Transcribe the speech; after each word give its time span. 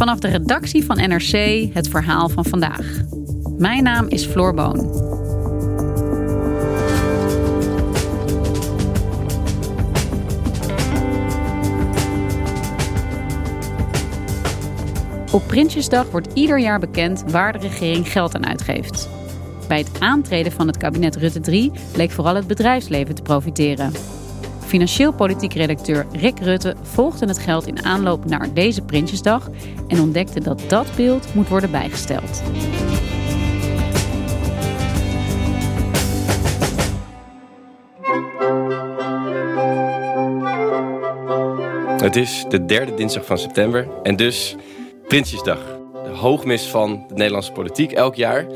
Vanaf 0.00 0.18
de 0.18 0.28
redactie 0.28 0.84
van 0.84 0.96
NRC 0.96 1.34
het 1.74 1.88
verhaal 1.88 2.28
van 2.28 2.44
vandaag. 2.44 3.00
Mijn 3.58 3.82
naam 3.82 4.08
is 4.08 4.26
Floor 4.26 4.54
Boon. 4.54 4.78
Op 15.32 15.46
Prinsjesdag 15.46 16.10
wordt 16.10 16.28
ieder 16.34 16.58
jaar 16.58 16.78
bekend 16.78 17.24
waar 17.26 17.52
de 17.52 17.58
regering 17.58 18.12
geld 18.12 18.34
aan 18.34 18.46
uitgeeft. 18.46 19.08
Bij 19.68 19.78
het 19.78 20.00
aantreden 20.00 20.52
van 20.52 20.66
het 20.66 20.76
kabinet 20.76 21.16
Rutte 21.16 21.40
3 21.40 21.72
bleek 21.92 22.10
vooral 22.10 22.34
het 22.34 22.46
bedrijfsleven 22.46 23.14
te 23.14 23.22
profiteren. 23.22 23.92
Financieel 24.70 25.12
politiek 25.12 25.52
redacteur 25.52 26.06
Rick 26.12 26.38
Rutte 26.38 26.76
volgde 26.82 27.26
het 27.26 27.38
geld 27.38 27.66
in 27.66 27.84
aanloop 27.84 28.24
naar 28.24 28.54
deze 28.54 28.82
Prinsjesdag 28.82 29.50
en 29.88 30.00
ontdekte 30.00 30.40
dat 30.40 30.62
dat 30.68 30.86
beeld 30.96 31.34
moet 31.34 31.48
worden 31.48 31.70
bijgesteld. 31.70 32.42
Het 42.02 42.16
is 42.16 42.44
de 42.48 42.64
derde 42.64 42.94
dinsdag 42.94 43.24
van 43.24 43.38
september 43.38 43.88
en 44.02 44.16
dus 44.16 44.56
Prinsjesdag. 45.08 45.78
De 46.04 46.10
hoogmis 46.10 46.62
van 46.62 47.04
de 47.08 47.14
Nederlandse 47.14 47.52
politiek 47.52 47.92
elk 47.92 48.14
jaar. 48.14 48.46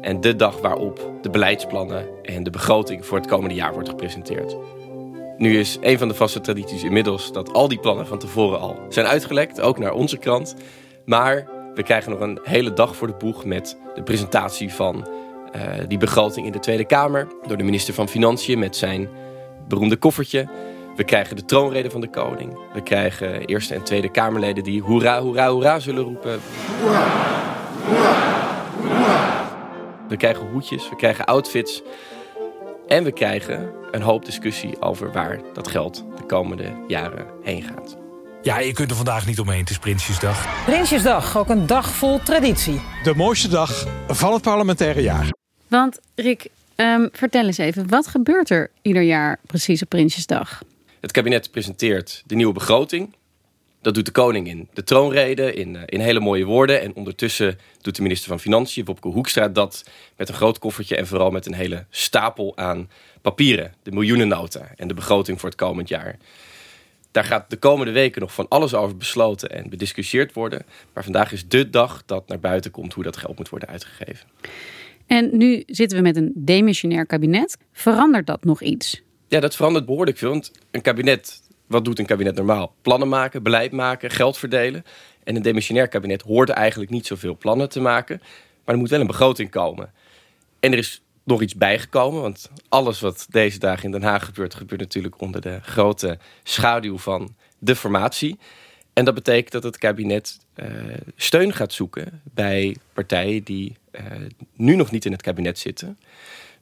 En 0.00 0.20
de 0.20 0.36
dag 0.36 0.60
waarop 0.60 1.10
de 1.22 1.30
beleidsplannen 1.30 2.06
en 2.22 2.42
de 2.42 2.50
begroting 2.50 3.06
voor 3.06 3.18
het 3.18 3.26
komende 3.26 3.54
jaar 3.54 3.72
wordt 3.72 3.88
gepresenteerd. 3.88 4.56
Nu 5.38 5.58
is 5.58 5.78
een 5.80 5.98
van 5.98 6.08
de 6.08 6.14
vaste 6.14 6.40
tradities 6.40 6.82
inmiddels 6.82 7.32
dat 7.32 7.52
al 7.52 7.68
die 7.68 7.78
plannen 7.78 8.06
van 8.06 8.18
tevoren 8.18 8.60
al 8.60 8.76
zijn 8.88 9.06
uitgelekt, 9.06 9.60
ook 9.60 9.78
naar 9.78 9.92
onze 9.92 10.16
krant. 10.16 10.54
Maar 11.04 11.48
we 11.74 11.82
krijgen 11.82 12.10
nog 12.10 12.20
een 12.20 12.38
hele 12.42 12.72
dag 12.72 12.96
voor 12.96 13.06
de 13.06 13.14
boeg 13.18 13.44
met 13.44 13.78
de 13.94 14.02
presentatie 14.02 14.72
van 14.72 15.08
uh, 15.56 15.62
die 15.88 15.98
begroting 15.98 16.46
in 16.46 16.52
de 16.52 16.58
Tweede 16.58 16.84
Kamer 16.84 17.28
door 17.46 17.56
de 17.56 17.64
minister 17.64 17.94
van 17.94 18.08
Financiën 18.08 18.58
met 18.58 18.76
zijn 18.76 19.08
beroemde 19.68 19.96
koffertje. 19.96 20.48
We 20.96 21.04
krijgen 21.04 21.36
de 21.36 21.44
troonrede 21.44 21.90
van 21.90 22.00
de 22.00 22.10
koning. 22.10 22.58
We 22.72 22.82
krijgen 22.82 23.44
Eerste 23.44 23.74
en 23.74 23.82
Tweede 23.82 24.10
Kamerleden 24.10 24.64
die 24.64 24.82
hoera, 24.82 25.20
hoera, 25.20 25.48
hoera 25.48 25.78
zullen 25.78 26.04
roepen. 26.04 26.40
We 30.08 30.16
krijgen 30.16 30.50
hoedjes, 30.50 30.88
we 30.88 30.96
krijgen 30.96 31.24
outfits. 31.24 31.82
En 32.86 33.04
we 33.04 33.12
krijgen 33.12 33.72
een 33.96 34.02
hoop 34.02 34.24
discussie 34.24 34.80
over 34.80 35.12
waar 35.12 35.40
dat 35.52 35.68
geld 35.68 36.04
de 36.16 36.22
komende 36.26 36.72
jaren 36.88 37.26
heen 37.42 37.62
gaat. 37.62 37.96
Ja, 38.42 38.58
je 38.58 38.72
kunt 38.72 38.90
er 38.90 38.96
vandaag 38.96 39.26
niet 39.26 39.40
omheen. 39.40 39.60
Het 39.60 39.70
is 39.70 39.78
Prinsjesdag. 39.78 40.64
Prinsjesdag, 40.64 41.38
ook 41.38 41.48
een 41.48 41.66
dag 41.66 41.90
vol 41.90 42.18
traditie. 42.22 42.80
De 43.02 43.14
mooiste 43.14 43.48
dag 43.48 43.86
van 44.08 44.32
het 44.32 44.42
parlementaire 44.42 45.02
jaar. 45.02 45.34
Want 45.68 46.00
Rick, 46.14 46.48
um, 46.76 47.08
vertel 47.12 47.46
eens 47.46 47.58
even, 47.58 47.88
wat 47.88 48.06
gebeurt 48.06 48.50
er 48.50 48.70
ieder 48.82 49.02
jaar 49.02 49.38
precies 49.46 49.82
op 49.82 49.88
Prinsjesdag? 49.88 50.62
Het 51.00 51.12
kabinet 51.12 51.50
presenteert 51.50 52.22
de 52.26 52.34
nieuwe 52.34 52.52
begroting. 52.52 53.14
Dat 53.86 53.94
doet 53.94 54.06
de 54.06 54.12
koning 54.12 54.48
in 54.48 54.68
de 54.72 54.84
troonrede, 54.84 55.54
in, 55.54 55.78
in 55.86 56.00
hele 56.00 56.20
mooie 56.20 56.44
woorden. 56.44 56.80
En 56.80 56.94
ondertussen 56.94 57.58
doet 57.80 57.96
de 57.96 58.02
minister 58.02 58.28
van 58.28 58.40
Financiën, 58.40 58.84
Wopke 58.84 59.08
Hoekstra, 59.08 59.48
dat 59.48 59.84
met 60.16 60.28
een 60.28 60.34
groot 60.34 60.58
koffertje 60.58 60.96
en 60.96 61.06
vooral 61.06 61.30
met 61.30 61.46
een 61.46 61.54
hele 61.54 61.86
stapel 61.90 62.56
aan 62.56 62.90
papieren. 63.22 63.74
De 63.82 63.90
miljoenennota 63.90 64.72
en 64.76 64.88
de 64.88 64.94
begroting 64.94 65.40
voor 65.40 65.48
het 65.48 65.58
komend 65.58 65.88
jaar. 65.88 66.16
Daar 67.10 67.24
gaat 67.24 67.50
de 67.50 67.56
komende 67.56 67.92
weken 67.92 68.20
nog 68.20 68.34
van 68.34 68.48
alles 68.48 68.74
over 68.74 68.96
besloten 68.96 69.50
en 69.50 69.68
bediscussieerd 69.68 70.32
worden. 70.32 70.66
Maar 70.92 71.04
vandaag 71.04 71.32
is 71.32 71.48
de 71.48 71.70
dag 71.70 72.02
dat 72.06 72.28
naar 72.28 72.40
buiten 72.40 72.70
komt 72.70 72.92
hoe 72.92 73.04
dat 73.04 73.16
geld 73.16 73.38
moet 73.38 73.48
worden 73.48 73.68
uitgegeven. 73.68 74.28
En 75.06 75.36
nu 75.36 75.62
zitten 75.66 75.98
we 75.98 76.04
met 76.04 76.16
een 76.16 76.32
demissionair 76.34 77.06
kabinet. 77.06 77.56
Verandert 77.72 78.26
dat 78.26 78.44
nog 78.44 78.62
iets? 78.62 79.02
Ja, 79.28 79.40
dat 79.40 79.56
verandert 79.56 79.86
behoorlijk 79.86 80.18
veel. 80.18 80.30
Want 80.30 80.52
een 80.70 80.82
kabinet, 80.82 81.42
wat 81.66 81.84
doet 81.84 81.98
een 81.98 82.06
kabinet 82.06 82.34
normaal? 82.34 82.74
Plannen 82.82 83.08
maken, 83.08 83.42
beleid 83.42 83.72
maken, 83.72 84.10
geld 84.10 84.38
verdelen. 84.38 84.84
En 85.24 85.36
een 85.36 85.42
demissionair 85.42 85.88
kabinet 85.88 86.22
hoort 86.22 86.48
eigenlijk 86.48 86.90
niet 86.90 87.06
zoveel 87.06 87.36
plannen 87.36 87.68
te 87.68 87.80
maken. 87.80 88.20
Maar 88.64 88.74
er 88.74 88.80
moet 88.80 88.90
wel 88.90 89.00
een 89.00 89.06
begroting 89.06 89.50
komen. 89.50 89.92
En 90.60 90.72
er 90.72 90.78
is 90.78 91.02
nog 91.22 91.42
iets 91.42 91.54
bijgekomen. 91.54 92.22
Want 92.22 92.50
alles 92.68 93.00
wat 93.00 93.26
deze 93.30 93.58
dagen 93.58 93.84
in 93.84 93.90
Den 93.90 94.02
Haag 94.02 94.24
gebeurt, 94.24 94.54
gebeurt 94.54 94.80
natuurlijk 94.80 95.20
onder 95.20 95.40
de 95.40 95.58
grote 95.62 96.18
schaduw 96.42 96.98
van 96.98 97.34
de 97.58 97.76
formatie. 97.76 98.38
En 98.92 99.04
dat 99.04 99.14
betekent 99.14 99.52
dat 99.52 99.62
het 99.62 99.78
kabinet 99.78 100.38
uh, 100.54 100.66
steun 101.16 101.52
gaat 101.52 101.72
zoeken 101.72 102.22
bij 102.24 102.76
partijen 102.92 103.42
die 103.42 103.76
uh, 103.92 104.02
nu 104.54 104.76
nog 104.76 104.90
niet 104.90 105.04
in 105.04 105.12
het 105.12 105.22
kabinet 105.22 105.58
zitten, 105.58 105.98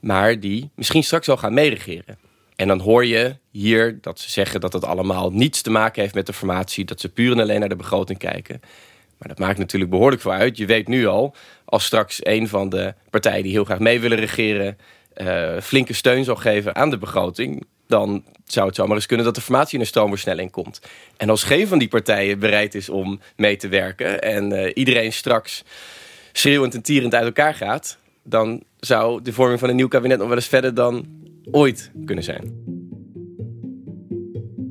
maar 0.00 0.40
die 0.40 0.70
misschien 0.74 1.04
straks 1.04 1.28
al 1.28 1.36
gaan 1.36 1.54
meeregeren. 1.54 2.18
En 2.56 2.68
dan 2.68 2.80
hoor 2.80 3.06
je 3.06 3.36
hier 3.50 3.98
dat 4.00 4.20
ze 4.20 4.30
zeggen 4.30 4.60
dat 4.60 4.72
het 4.72 4.84
allemaal 4.84 5.30
niets 5.30 5.62
te 5.62 5.70
maken 5.70 6.02
heeft 6.02 6.14
met 6.14 6.26
de 6.26 6.32
formatie, 6.32 6.84
dat 6.84 7.00
ze 7.00 7.08
puur 7.08 7.32
en 7.32 7.40
alleen 7.40 7.60
naar 7.60 7.68
de 7.68 7.76
begroting 7.76 8.18
kijken. 8.18 8.60
Maar 9.18 9.28
dat 9.28 9.38
maakt 9.38 9.58
natuurlijk 9.58 9.90
behoorlijk 9.90 10.22
veel 10.22 10.32
uit. 10.32 10.56
Je 10.56 10.66
weet 10.66 10.88
nu 10.88 11.06
al, 11.06 11.34
als 11.64 11.84
straks 11.84 12.18
een 12.26 12.48
van 12.48 12.68
de 12.68 12.94
partijen 13.10 13.42
die 13.42 13.52
heel 13.52 13.64
graag 13.64 13.78
mee 13.78 14.00
willen 14.00 14.18
regeren, 14.18 14.78
uh, 15.16 15.60
flinke 15.60 15.92
steun 15.92 16.24
zal 16.24 16.36
geven 16.36 16.74
aan 16.74 16.90
de 16.90 16.98
begroting, 16.98 17.66
dan 17.86 18.24
zou 18.44 18.66
het 18.66 18.76
zomaar 18.76 18.96
eens 18.96 19.06
kunnen 19.06 19.26
dat 19.26 19.34
de 19.34 19.40
formatie 19.40 19.74
in 19.74 19.80
een 19.80 19.86
stroomversnelling 19.86 20.50
komt. 20.50 20.80
En 21.16 21.30
als 21.30 21.42
geen 21.42 21.68
van 21.68 21.78
die 21.78 21.88
partijen 21.88 22.38
bereid 22.38 22.74
is 22.74 22.88
om 22.88 23.20
mee 23.36 23.56
te 23.56 23.68
werken 23.68 24.20
en 24.20 24.52
uh, 24.52 24.70
iedereen 24.74 25.12
straks 25.12 25.64
schreeuwend 26.32 26.74
en 26.74 26.82
tierend 26.82 27.14
uit 27.14 27.24
elkaar 27.24 27.54
gaat, 27.54 27.98
dan 28.22 28.62
zou 28.80 29.22
de 29.22 29.32
vorming 29.32 29.60
van 29.60 29.68
een 29.68 29.76
nieuw 29.76 29.88
kabinet 29.88 30.18
nog 30.18 30.28
wel 30.28 30.36
eens 30.36 30.46
verder 30.46 30.74
dan 30.74 31.06
ooit 31.50 31.90
kunnen 32.04 32.24
zijn. 32.24 32.52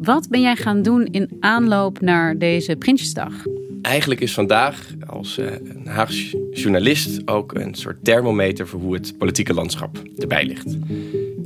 Wat 0.04 0.30
ben 0.30 0.42
jij 0.42 0.56
gaan 0.56 0.82
doen 0.82 1.06
in 1.06 1.30
aanloop 1.40 2.02
naar 2.02 2.38
deze 2.38 2.76
Prinsjesdag? 2.76 3.34
Eigenlijk 3.82 4.22
is 4.22 4.34
vandaag 4.34 4.94
als 5.08 5.38
uh, 5.38 5.52
een 5.52 5.88
Haags 5.88 6.36
journalist 6.52 7.28
ook 7.28 7.54
een 7.54 7.74
soort 7.74 8.04
thermometer 8.04 8.68
voor 8.68 8.80
hoe 8.80 8.94
het 8.94 9.18
politieke 9.18 9.54
landschap 9.54 10.02
erbij 10.18 10.46
ligt. 10.46 10.78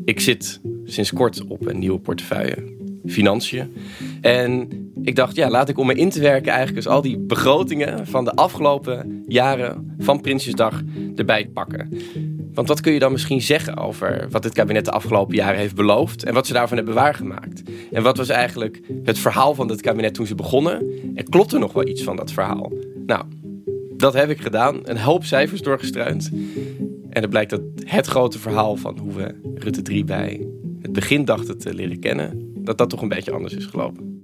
Ik 0.05 0.19
zit 0.19 0.59
sinds 0.85 1.13
kort 1.13 1.47
op 1.47 1.65
een 1.67 1.79
nieuwe 1.79 1.99
portefeuille, 1.99 2.63
financiën. 3.05 3.73
En 4.21 4.67
ik 5.01 5.15
dacht, 5.15 5.35
ja, 5.35 5.49
laat 5.49 5.69
ik 5.69 5.77
om 5.77 5.87
me 5.87 5.93
in 5.93 6.09
te 6.09 6.19
werken 6.19 6.51
eigenlijk 6.51 6.85
eens 6.85 6.95
al 6.95 7.01
die 7.01 7.17
begrotingen 7.17 8.07
van 8.07 8.25
de 8.25 8.31
afgelopen 8.31 9.23
jaren 9.27 9.95
van 9.97 10.21
Prinsjesdag 10.21 10.81
erbij 11.15 11.49
pakken. 11.53 11.89
Want 12.57 12.69
wat 12.69 12.81
kun 12.81 12.93
je 12.93 12.99
dan 12.99 13.11
misschien 13.11 13.41
zeggen 13.41 13.77
over 13.77 14.27
wat 14.29 14.43
dit 14.43 14.53
kabinet 14.53 14.85
de 14.85 14.91
afgelopen 14.91 15.35
jaren 15.35 15.59
heeft 15.59 15.75
beloofd 15.75 16.23
en 16.23 16.33
wat 16.33 16.47
ze 16.47 16.53
daarvan 16.53 16.77
hebben 16.77 16.95
waargemaakt? 16.95 17.63
En 17.91 18.03
wat 18.03 18.17
was 18.17 18.29
eigenlijk 18.29 18.81
het 19.03 19.19
verhaal 19.19 19.55
van 19.55 19.67
dit 19.67 19.81
kabinet 19.81 20.13
toen 20.13 20.25
ze 20.25 20.35
begonnen? 20.35 20.91
En 21.15 21.29
klopt 21.29 21.53
er 21.53 21.59
nog 21.59 21.73
wel 21.73 21.87
iets 21.87 22.03
van 22.03 22.15
dat 22.15 22.31
verhaal? 22.31 22.71
Nou, 23.05 23.23
dat 23.97 24.13
heb 24.13 24.29
ik 24.29 24.41
gedaan. 24.41 24.79
Een 24.83 24.97
hoop 24.97 25.23
cijfers 25.23 25.61
doorgestruind. 25.61 26.31
En 27.09 27.21
het 27.21 27.29
blijkt 27.29 27.49
dat 27.49 27.61
het 27.83 28.07
grote 28.07 28.39
verhaal 28.39 28.75
van 28.75 28.97
hoe 28.97 29.13
we 29.13 29.35
Rutte 29.55 29.81
3 29.81 30.03
bij 30.03 30.47
het 30.81 30.93
begin 30.93 31.25
dachten 31.25 31.57
te 31.57 31.73
leren 31.73 31.99
kennen, 31.99 32.51
dat 32.55 32.77
dat 32.77 32.89
toch 32.89 33.01
een 33.01 33.09
beetje 33.09 33.31
anders 33.31 33.53
is 33.53 33.65
gelopen. 33.65 34.16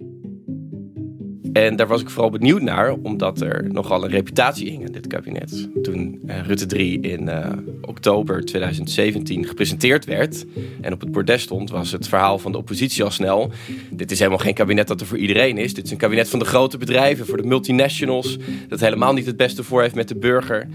En 1.54 1.76
daar 1.76 1.88
was 1.88 2.02
ik 2.02 2.10
vooral 2.10 2.30
benieuwd 2.30 2.62
naar, 2.62 2.94
omdat 3.02 3.42
er 3.42 3.68
nogal 3.72 4.04
een 4.04 4.10
reputatie 4.10 4.70
hing 4.70 4.86
aan 4.86 4.92
dit 4.92 5.08
kabinet. 5.08 5.70
Toen 5.82 6.22
uh, 6.26 6.46
Rutte 6.46 6.66
3 6.66 7.00
in 7.00 7.28
uh, 7.28 7.50
oktober 7.82 8.46
2017 8.46 9.46
gepresenteerd 9.46 10.06
werd 10.06 10.46
en 10.82 10.94
op 10.94 11.00
het 11.00 11.12
bordes 11.12 11.42
stond, 11.42 11.70
was 11.70 11.92
het 11.92 12.08
verhaal 12.08 12.40
van 12.40 12.52
de 12.52 12.58
oppositie 12.58 13.04
al 13.04 13.12
snel. 13.12 13.52
Dit 13.90 14.12
is 14.12 14.18
helemaal 14.18 14.40
geen 14.40 14.54
kabinet 14.54 14.88
dat 14.88 15.02
er 15.02 15.08
voor 15.08 15.18
iedereen 15.18 15.58
is. 15.58 15.74
Dit 15.74 15.86
is 15.86 15.92
een 15.92 15.98
kabinet 15.98 16.30
van 16.30 16.40
de 16.40 16.46
grote 16.46 16.78
bedrijven, 16.78 17.26
voor 17.26 17.38
de 17.38 17.48
multinationals, 17.48 18.38
dat 18.68 18.80
helemaal 18.80 19.14
niet 19.14 19.26
het 19.26 19.38
beste 19.38 19.64
voor 19.64 19.82
heeft 19.82 19.96
met 19.96 20.08
de 20.08 20.18
burger. 20.18 20.68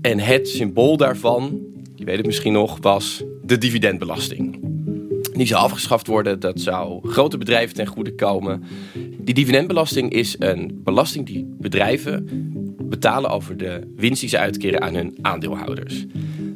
En 0.00 0.18
het 0.18 0.48
symbool 0.48 0.96
daarvan, 0.96 1.60
je 1.94 2.04
weet 2.04 2.16
het 2.16 2.26
misschien 2.26 2.52
nog, 2.52 2.78
was 2.80 3.22
de 3.42 3.58
dividendbelasting. 3.58 4.58
Die 5.32 5.46
zou 5.46 5.62
afgeschaft 5.62 6.06
worden, 6.06 6.40
dat 6.40 6.60
zou 6.60 7.08
grote 7.08 7.38
bedrijven 7.38 7.74
ten 7.74 7.86
goede 7.86 8.14
komen. 8.14 8.62
Die 9.26 9.34
dividendbelasting 9.34 10.12
is 10.12 10.36
een 10.38 10.80
belasting 10.84 11.26
die 11.26 11.54
bedrijven 11.58 12.28
betalen 12.88 13.30
over 13.30 13.56
de 13.56 13.92
winst 13.96 14.20
die 14.20 14.28
ze 14.28 14.38
uitkeren 14.38 14.82
aan 14.82 14.94
hun 14.94 15.18
aandeelhouders. 15.22 16.06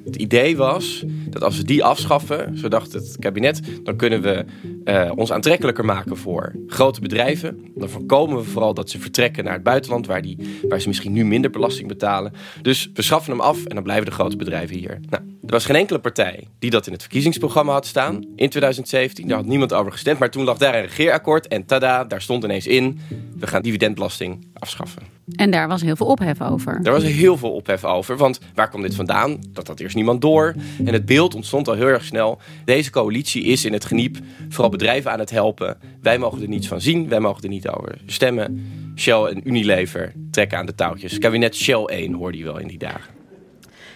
Het 0.04 0.16
idee 0.16 0.56
was 0.56 1.04
dat 1.28 1.42
als 1.42 1.56
we 1.56 1.64
die 1.64 1.84
afschaffen, 1.84 2.58
zo 2.58 2.68
dacht 2.68 2.92
het 2.92 3.16
kabinet, 3.18 3.60
dan 3.84 3.96
kunnen 3.96 4.22
we 4.22 4.44
uh, 4.84 5.12
ons 5.14 5.32
aantrekkelijker 5.32 5.84
maken 5.84 6.16
voor 6.16 6.54
grote 6.66 7.00
bedrijven. 7.00 7.58
Dan 7.74 7.88
voorkomen 7.88 8.36
we 8.36 8.44
vooral 8.44 8.74
dat 8.74 8.90
ze 8.90 9.00
vertrekken 9.00 9.44
naar 9.44 9.52
het 9.52 9.62
buitenland, 9.62 10.06
waar, 10.06 10.22
die, 10.22 10.38
waar 10.68 10.80
ze 10.80 10.88
misschien 10.88 11.12
nu 11.12 11.24
minder 11.24 11.50
belasting 11.50 11.88
betalen. 11.88 12.32
Dus 12.62 12.90
we 12.94 13.02
schaffen 13.02 13.32
hem 13.32 13.40
af 13.40 13.64
en 13.64 13.74
dan 13.74 13.84
blijven 13.84 14.06
de 14.06 14.12
grote 14.12 14.36
bedrijven 14.36 14.76
hier. 14.76 15.00
Nou, 15.08 15.22
er 15.46 15.50
was 15.50 15.64
geen 15.64 15.76
enkele 15.76 15.98
partij 15.98 16.48
die 16.58 16.70
dat 16.70 16.86
in 16.86 16.92
het 16.92 17.02
verkiezingsprogramma 17.02 17.72
had 17.72 17.86
staan 17.86 18.14
in 18.14 18.48
2017. 18.48 19.28
Daar 19.28 19.36
had 19.36 19.46
niemand 19.46 19.72
over 19.72 19.92
gestemd, 19.92 20.18
maar 20.18 20.30
toen 20.30 20.44
lag 20.44 20.58
daar 20.58 20.74
een 20.74 20.80
regeerakkoord 20.80 21.48
en 21.48 21.64
tada, 21.64 22.04
daar 22.04 22.22
stond 22.22 22.44
ineens 22.44 22.66
in, 22.66 23.00
we 23.36 23.46
gaan 23.46 23.62
dividendbelasting 23.62 24.46
afschaffen. 24.52 25.02
En 25.36 25.50
daar 25.50 25.68
was 25.68 25.82
heel 25.82 25.96
veel 25.96 26.06
ophef 26.06 26.40
over. 26.40 26.82
Daar 26.82 26.92
was 26.92 27.02
heel 27.02 27.36
veel 27.36 27.52
ophef 27.52 27.84
over, 27.84 28.16
want 28.16 28.40
waar 28.54 28.68
kwam 28.68 28.82
dit 28.82 28.94
vandaan? 28.94 29.38
Dat 29.48 29.66
had 29.66 29.80
eerst 29.80 29.94
niemand 29.94 30.20
door. 30.20 30.54
En 30.84 30.92
het 30.92 31.06
beeld 31.06 31.34
ontstond 31.34 31.68
al 31.68 31.74
heel 31.74 31.86
erg 31.86 32.04
snel. 32.04 32.40
Deze 32.64 32.90
coalitie 32.90 33.42
is 33.44 33.64
in 33.64 33.72
het 33.72 33.84
geniep 33.84 34.18
vooral 34.48 34.70
bedrijven 34.70 35.10
aan 35.10 35.18
het 35.18 35.30
helpen. 35.30 35.78
Wij 36.02 36.18
mogen 36.18 36.42
er 36.42 36.48
niets 36.48 36.68
van 36.68 36.80
zien, 36.80 37.08
wij 37.08 37.20
mogen 37.20 37.42
er 37.42 37.48
niet 37.48 37.68
over 37.68 37.98
stemmen. 38.06 38.64
Shell 38.96 39.22
en 39.22 39.48
Unilever 39.48 40.12
trekken 40.30 40.58
aan 40.58 40.66
de 40.66 40.74
touwtjes. 40.74 41.18
Kabinet 41.18 41.56
Shell 41.56 41.84
1 41.84 42.12
hoorde 42.12 42.38
je 42.38 42.44
wel 42.44 42.58
in 42.58 42.68
die 42.68 42.78
dagen. 42.78 43.14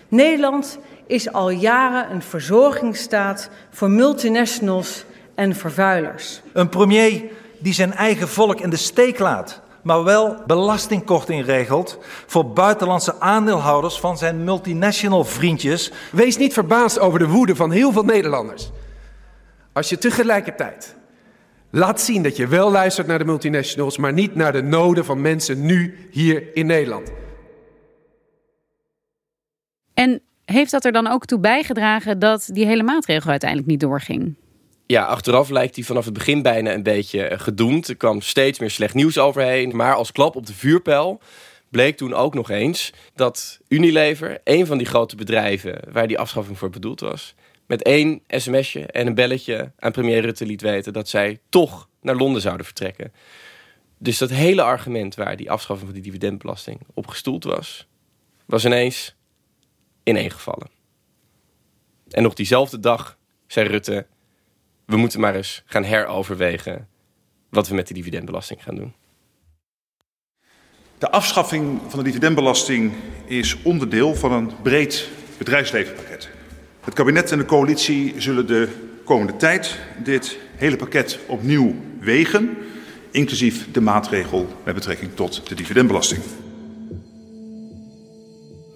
Nederland 0.08 0.78
is 1.06 1.32
al 1.32 1.50
jaren 1.50 2.10
een 2.10 2.22
verzorgingsstaat 2.22 3.50
voor 3.70 3.90
multinationals 3.90 5.04
en 5.34 5.54
vervuilers. 5.54 6.40
Een 6.52 6.68
premier 6.68 7.22
die 7.58 7.72
zijn 7.72 7.92
eigen 7.92 8.28
volk 8.28 8.60
in 8.60 8.70
de 8.70 8.76
steek 8.76 9.18
laat, 9.18 9.60
maar 9.82 10.04
wel 10.04 10.36
belastingkorting 10.46 11.44
regelt 11.44 11.98
voor 12.26 12.52
buitenlandse 12.52 13.20
aandeelhouders 13.20 14.00
van 14.00 14.18
zijn 14.18 14.44
multinational 14.44 15.24
vriendjes. 15.24 15.92
Wees 16.12 16.36
niet 16.36 16.52
verbaasd 16.52 16.98
over 16.98 17.18
de 17.18 17.28
woede 17.28 17.56
van 17.56 17.70
heel 17.70 17.92
veel 17.92 18.04
Nederlanders. 18.04 18.70
Als 19.72 19.88
je 19.88 19.98
tegelijkertijd 19.98 20.96
laat 21.70 22.00
zien 22.00 22.22
dat 22.22 22.36
je 22.36 22.46
wel 22.46 22.70
luistert 22.70 23.06
naar 23.06 23.18
de 23.18 23.24
multinationals, 23.24 23.98
maar 23.98 24.12
niet 24.12 24.34
naar 24.34 24.52
de 24.52 24.62
noden 24.62 25.04
van 25.04 25.20
mensen 25.20 25.66
nu 25.66 26.08
hier 26.10 26.56
in 26.56 26.66
Nederland. 26.66 27.10
En 29.94 30.22
heeft 30.44 30.70
dat 30.70 30.84
er 30.84 30.92
dan 30.92 31.06
ook 31.06 31.24
toe 31.24 31.38
bijgedragen 31.38 32.18
dat 32.18 32.48
die 32.52 32.66
hele 32.66 32.82
maatregel 32.82 33.30
uiteindelijk 33.30 33.70
niet 33.70 33.80
doorging? 33.80 34.34
Ja, 34.86 35.04
achteraf 35.04 35.48
lijkt 35.48 35.76
hij 35.76 35.84
vanaf 35.84 36.04
het 36.04 36.14
begin 36.14 36.42
bijna 36.42 36.72
een 36.72 36.82
beetje 36.82 37.22
eh, 37.22 37.38
gedoemd. 37.38 37.88
Er 37.88 37.96
kwam 37.96 38.20
steeds 38.20 38.58
meer 38.58 38.70
slecht 38.70 38.94
nieuws 38.94 39.18
overheen. 39.18 39.76
Maar 39.76 39.94
als 39.94 40.12
klap 40.12 40.36
op 40.36 40.46
de 40.46 40.54
vuurpijl 40.54 41.20
bleek 41.68 41.96
toen 41.96 42.14
ook 42.14 42.34
nog 42.34 42.50
eens 42.50 42.92
dat 43.14 43.60
Unilever, 43.68 44.40
een 44.44 44.66
van 44.66 44.78
die 44.78 44.86
grote 44.86 45.16
bedrijven 45.16 45.80
waar 45.92 46.06
die 46.06 46.18
afschaffing 46.18 46.58
voor 46.58 46.70
bedoeld 46.70 47.00
was, 47.00 47.34
met 47.66 47.82
één 47.82 48.22
sms'je 48.28 48.86
en 48.86 49.06
een 49.06 49.14
belletje 49.14 49.72
aan 49.78 49.92
premier 49.92 50.20
Rutte 50.20 50.46
liet 50.46 50.60
weten 50.60 50.92
dat 50.92 51.08
zij 51.08 51.38
toch 51.48 51.88
naar 52.00 52.16
Londen 52.16 52.42
zouden 52.42 52.66
vertrekken. 52.66 53.12
Dus 53.98 54.18
dat 54.18 54.30
hele 54.30 54.62
argument 54.62 55.14
waar 55.14 55.36
die 55.36 55.50
afschaffing 55.50 55.90
van 55.90 56.00
die 56.00 56.12
dividendbelasting 56.12 56.80
op 56.94 57.06
gestoeld 57.06 57.44
was, 57.44 57.86
was 58.46 58.64
ineens 58.64 59.13
ineengevallen. 60.04 60.70
En 62.10 62.22
nog 62.22 62.34
diezelfde 62.34 62.80
dag 62.80 63.18
zei 63.46 63.68
Rutte: 63.68 64.06
We 64.84 64.96
moeten 64.96 65.20
maar 65.20 65.34
eens 65.34 65.62
gaan 65.66 65.84
heroverwegen 65.84 66.88
wat 67.48 67.68
we 67.68 67.74
met 67.74 67.86
die 67.86 67.96
dividendbelasting 67.96 68.62
gaan 68.62 68.74
doen. 68.74 68.94
De 70.98 71.10
afschaffing 71.10 71.80
van 71.88 71.98
de 71.98 72.04
dividendbelasting 72.04 72.92
is 73.24 73.62
onderdeel 73.62 74.14
van 74.14 74.32
een 74.32 74.50
breed 74.62 75.08
bedrijfslevenpakket. 75.38 76.28
Het 76.80 76.94
kabinet 76.94 77.32
en 77.32 77.38
de 77.38 77.44
coalitie 77.44 78.20
zullen 78.20 78.46
de 78.46 78.68
komende 79.04 79.36
tijd 79.36 79.78
dit 80.02 80.38
hele 80.56 80.76
pakket 80.76 81.18
opnieuw 81.26 81.74
wegen, 82.00 82.56
inclusief 83.10 83.72
de 83.72 83.80
maatregel 83.80 84.48
met 84.64 84.74
betrekking 84.74 85.14
tot 85.14 85.48
de 85.48 85.54
dividendbelasting. 85.54 86.22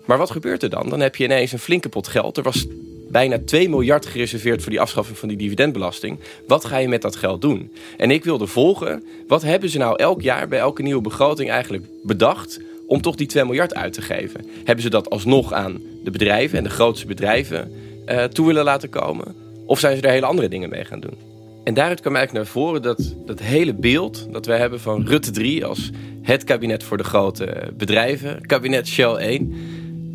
Maar 0.08 0.18
wat 0.18 0.30
gebeurt 0.30 0.62
er 0.62 0.70
dan? 0.70 0.88
Dan 0.88 1.00
heb 1.00 1.16
je 1.16 1.24
ineens 1.24 1.52
een 1.52 1.58
flinke 1.58 1.88
pot 1.88 2.08
geld. 2.08 2.36
Er 2.36 2.42
was 2.42 2.66
bijna 3.10 3.38
2 3.44 3.68
miljard 3.68 4.06
gereserveerd 4.06 4.62
voor 4.62 4.70
die 4.70 4.80
afschaffing 4.80 5.18
van 5.18 5.28
die 5.28 5.36
dividendbelasting. 5.36 6.18
Wat 6.46 6.64
ga 6.64 6.76
je 6.76 6.88
met 6.88 7.02
dat 7.02 7.16
geld 7.16 7.40
doen? 7.40 7.72
En 7.96 8.10
ik 8.10 8.24
wilde 8.24 8.46
volgen, 8.46 9.04
wat 9.26 9.42
hebben 9.42 9.68
ze 9.68 9.78
nou 9.78 9.96
elk 9.96 10.22
jaar 10.22 10.48
bij 10.48 10.58
elke 10.58 10.82
nieuwe 10.82 11.02
begroting 11.02 11.50
eigenlijk 11.50 11.84
bedacht 12.02 12.60
om 12.86 13.00
toch 13.00 13.14
die 13.14 13.26
2 13.26 13.44
miljard 13.44 13.74
uit 13.74 13.92
te 13.92 14.02
geven? 14.02 14.46
Hebben 14.64 14.82
ze 14.82 14.90
dat 14.90 15.10
alsnog 15.10 15.52
aan 15.52 15.80
de 16.04 16.10
bedrijven 16.10 16.58
en 16.58 16.64
de 16.64 16.70
grootste 16.70 17.06
bedrijven 17.06 17.72
uh, 18.06 18.24
toe 18.24 18.46
willen 18.46 18.64
laten 18.64 18.88
komen? 18.88 19.34
Of 19.66 19.78
zijn 19.78 19.96
ze 19.96 20.02
er 20.02 20.10
hele 20.10 20.26
andere 20.26 20.48
dingen 20.48 20.70
mee 20.70 20.84
gaan 20.84 21.00
doen? 21.00 21.16
En 21.64 21.74
daaruit 21.74 22.00
kwam 22.00 22.16
eigenlijk 22.16 22.44
naar 22.44 22.54
voren 22.54 22.82
dat 22.82 23.14
dat 23.26 23.40
hele 23.40 23.74
beeld 23.74 24.26
dat 24.32 24.46
wij 24.46 24.58
hebben 24.58 24.80
van 24.80 25.06
Rutte 25.06 25.30
3 25.30 25.64
als 25.64 25.90
het 26.22 26.44
kabinet 26.44 26.82
voor 26.82 26.96
de 26.96 27.04
grote 27.04 27.72
bedrijven, 27.76 28.46
kabinet 28.46 28.86
Shell 28.88 29.14
1, 29.14 29.54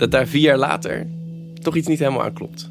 dat 0.03 0.11
daar 0.11 0.27
vier 0.27 0.41
jaar 0.41 0.57
later 0.57 1.07
toch 1.61 1.75
iets 1.75 1.87
niet 1.87 1.99
helemaal 1.99 2.23
aan 2.23 2.33
klopt. 2.33 2.69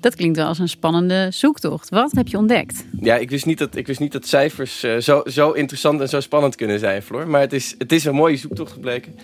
Dat 0.00 0.14
klinkt 0.14 0.36
wel 0.36 0.46
als 0.46 0.58
een 0.58 0.68
spannende 0.68 1.28
zoektocht. 1.30 1.88
Wat 1.88 2.12
heb 2.12 2.28
je 2.28 2.36
ontdekt? 2.36 2.84
Ja, 3.00 3.16
ik 3.16 3.30
wist 3.30 3.46
niet 3.46 3.58
dat, 3.58 3.76
ik 3.76 3.86
wist 3.86 4.00
niet 4.00 4.12
dat 4.12 4.26
cijfers 4.26 4.84
uh, 4.84 4.96
zo, 4.96 5.22
zo 5.24 5.50
interessant 5.50 6.00
en 6.00 6.08
zo 6.08 6.20
spannend 6.20 6.56
kunnen 6.56 6.78
zijn, 6.78 7.02
Floor. 7.02 7.28
Maar 7.28 7.40
het 7.40 7.52
is, 7.52 7.74
het 7.78 7.92
is 7.92 8.04
een 8.04 8.14
mooie 8.14 8.36
zoektocht 8.36 8.72
gebleken. 8.72 9.14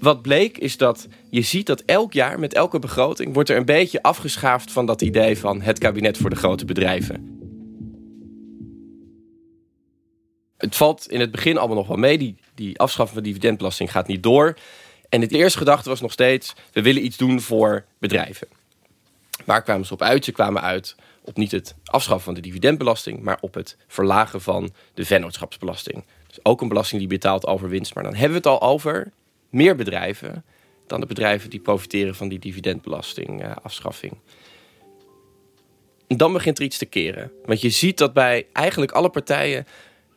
Wat 0.00 0.22
bleek 0.22 0.58
is 0.58 0.76
dat 0.76 1.08
je 1.30 1.42
ziet 1.42 1.66
dat 1.66 1.80
elk 1.80 2.12
jaar 2.12 2.38
met 2.38 2.54
elke 2.54 2.78
begroting 2.78 3.34
wordt 3.34 3.50
er 3.50 3.56
een 3.56 3.64
beetje 3.64 4.02
afgeschaafd 4.02 4.72
van 4.72 4.86
dat 4.86 5.02
idee 5.02 5.38
van 5.38 5.62
het 5.62 5.78
kabinet 5.78 6.18
voor 6.18 6.30
de 6.30 6.36
grote 6.36 6.64
bedrijven. 6.64 7.40
Het 10.56 10.76
valt 10.76 11.10
in 11.10 11.20
het 11.20 11.30
begin 11.30 11.58
allemaal 11.58 11.76
nog 11.76 11.88
wel 11.88 11.96
mee. 11.96 12.18
Die, 12.18 12.36
die 12.54 12.78
afschaffing 12.78 13.18
van 13.18 13.28
dividendbelasting 13.28 13.90
gaat 13.90 14.06
niet 14.06 14.22
door. 14.22 14.56
En 15.08 15.20
het 15.20 15.32
eerste 15.32 15.58
gedachte 15.58 15.88
was 15.88 16.00
nog 16.00 16.12
steeds: 16.12 16.54
we 16.72 16.82
willen 16.82 17.04
iets 17.04 17.16
doen 17.16 17.40
voor 17.40 17.84
bedrijven. 17.98 18.48
Waar 19.44 19.62
kwamen 19.62 19.86
ze 19.86 19.92
op 19.92 20.02
uit? 20.02 20.24
Ze 20.24 20.32
kwamen 20.32 20.62
uit 20.62 20.94
op 21.24 21.36
niet 21.36 21.50
het 21.50 21.74
afschaffen 21.84 22.24
van 22.24 22.34
de 22.34 22.40
dividendbelasting, 22.40 23.22
maar 23.22 23.38
op 23.40 23.54
het 23.54 23.76
verlagen 23.86 24.40
van 24.40 24.70
de 24.94 25.04
vennootschapsbelasting. 25.04 26.04
Dus 26.26 26.38
ook 26.42 26.60
een 26.60 26.68
belasting 26.68 27.00
die 27.00 27.08
betaalt 27.08 27.46
over 27.46 27.68
winst. 27.68 27.94
Maar 27.94 28.04
dan 28.04 28.14
hebben 28.14 28.42
we 28.42 28.48
het 28.48 28.60
al 28.60 28.68
over 28.68 29.12
meer 29.50 29.76
bedrijven 29.76 30.44
dan 30.86 31.00
de 31.00 31.06
bedrijven 31.06 31.50
die 31.50 31.60
profiteren 31.60 32.14
van 32.14 32.28
die 32.28 32.38
dividendbelastingafschaffing. 32.38 34.16
En 36.06 36.16
dan 36.16 36.32
begint 36.32 36.58
er 36.58 36.64
iets 36.64 36.78
te 36.78 36.86
keren. 36.86 37.32
Want 37.44 37.60
je 37.60 37.70
ziet 37.70 37.98
dat 37.98 38.12
bij 38.12 38.46
eigenlijk 38.52 38.92
alle 38.92 39.10
partijen 39.10 39.66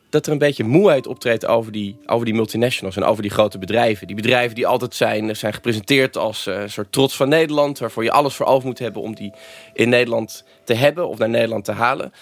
dat 0.09 0.25
er 0.25 0.31
een 0.31 0.37
beetje 0.37 0.63
moeheid 0.63 1.07
optreedt 1.07 1.45
over 1.45 1.71
die, 1.71 1.97
over 2.05 2.25
die 2.25 2.33
multinationals 2.33 2.95
en 2.95 3.03
over 3.03 3.21
die 3.21 3.31
grote 3.31 3.57
bedrijven. 3.57 4.07
Die 4.07 4.15
bedrijven 4.15 4.55
die 4.55 4.67
altijd 4.67 4.95
zijn, 4.95 5.35
zijn 5.35 5.53
gepresenteerd 5.53 6.17
als 6.17 6.47
uh, 6.47 6.61
een 6.61 6.69
soort 6.69 6.91
trots 6.91 7.15
van 7.15 7.29
Nederland, 7.29 7.79
waarvoor 7.79 8.03
je 8.03 8.11
alles 8.11 8.35
voor 8.35 8.45
over 8.45 8.67
moet 8.67 8.79
hebben 8.79 9.01
om 9.01 9.15
die 9.15 9.33
in 9.73 9.89
Nederland 9.89 10.43
te 10.63 10.73
hebben 10.73 11.07
of 11.07 11.17
naar 11.17 11.29
Nederland 11.29 11.65
te 11.65 11.71
halen. 11.71 12.13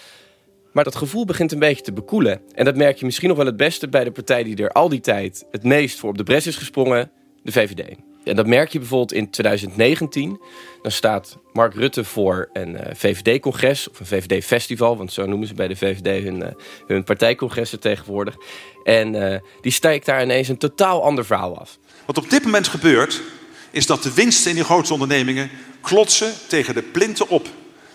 Maar 0.72 0.84
dat 0.84 0.96
gevoel 0.96 1.24
begint 1.24 1.52
een 1.52 1.58
beetje 1.58 1.84
te 1.84 1.92
bekoelen. 1.92 2.40
En 2.54 2.64
dat 2.64 2.76
merk 2.76 2.98
je 2.98 3.04
misschien 3.04 3.28
nog 3.28 3.36
wel 3.36 3.46
het 3.46 3.56
beste 3.56 3.88
bij 3.88 4.04
de 4.04 4.10
partij 4.10 4.42
die 4.42 4.56
er 4.56 4.72
al 4.72 4.88
die 4.88 5.00
tijd 5.00 5.46
het 5.50 5.64
meest 5.64 5.98
voor 5.98 6.10
op 6.10 6.18
de 6.18 6.24
bres 6.24 6.46
is 6.46 6.56
gesprongen, 6.56 7.10
de 7.42 7.52
VVD. 7.52 8.07
En 8.24 8.36
dat 8.36 8.46
merk 8.46 8.72
je 8.72 8.78
bijvoorbeeld 8.78 9.12
in 9.12 9.30
2019. 9.30 10.40
Dan 10.82 10.92
staat 10.92 11.38
Mark 11.52 11.74
Rutte 11.74 12.04
voor 12.04 12.48
een 12.52 12.74
uh, 12.74 12.80
VVD-congres 12.94 13.90
of 13.90 14.00
een 14.00 14.06
VVD-festival, 14.06 14.96
want 14.96 15.12
zo 15.12 15.26
noemen 15.26 15.48
ze 15.48 15.54
bij 15.54 15.68
de 15.68 15.76
VVD 15.76 16.24
hun, 16.24 16.36
uh, 16.36 16.48
hun 16.86 17.04
partijcongressen 17.04 17.80
tegenwoordig. 17.80 18.36
En 18.84 19.14
uh, 19.14 19.36
die 19.60 19.72
steekt 19.72 20.06
daar 20.06 20.22
ineens 20.22 20.48
een 20.48 20.58
totaal 20.58 21.02
ander 21.02 21.24
verhaal 21.24 21.58
af. 21.58 21.78
Wat 22.04 22.18
op 22.18 22.30
dit 22.30 22.44
moment 22.44 22.68
gebeurt, 22.68 23.22
is 23.70 23.86
dat 23.86 24.02
de 24.02 24.14
winsten 24.14 24.50
in 24.50 24.56
die 24.56 24.64
grote 24.64 24.92
ondernemingen 24.92 25.50
klotsen 25.80 26.32
tegen 26.48 26.74
de 26.74 26.82
plinten 26.82 27.28
op. 27.28 27.46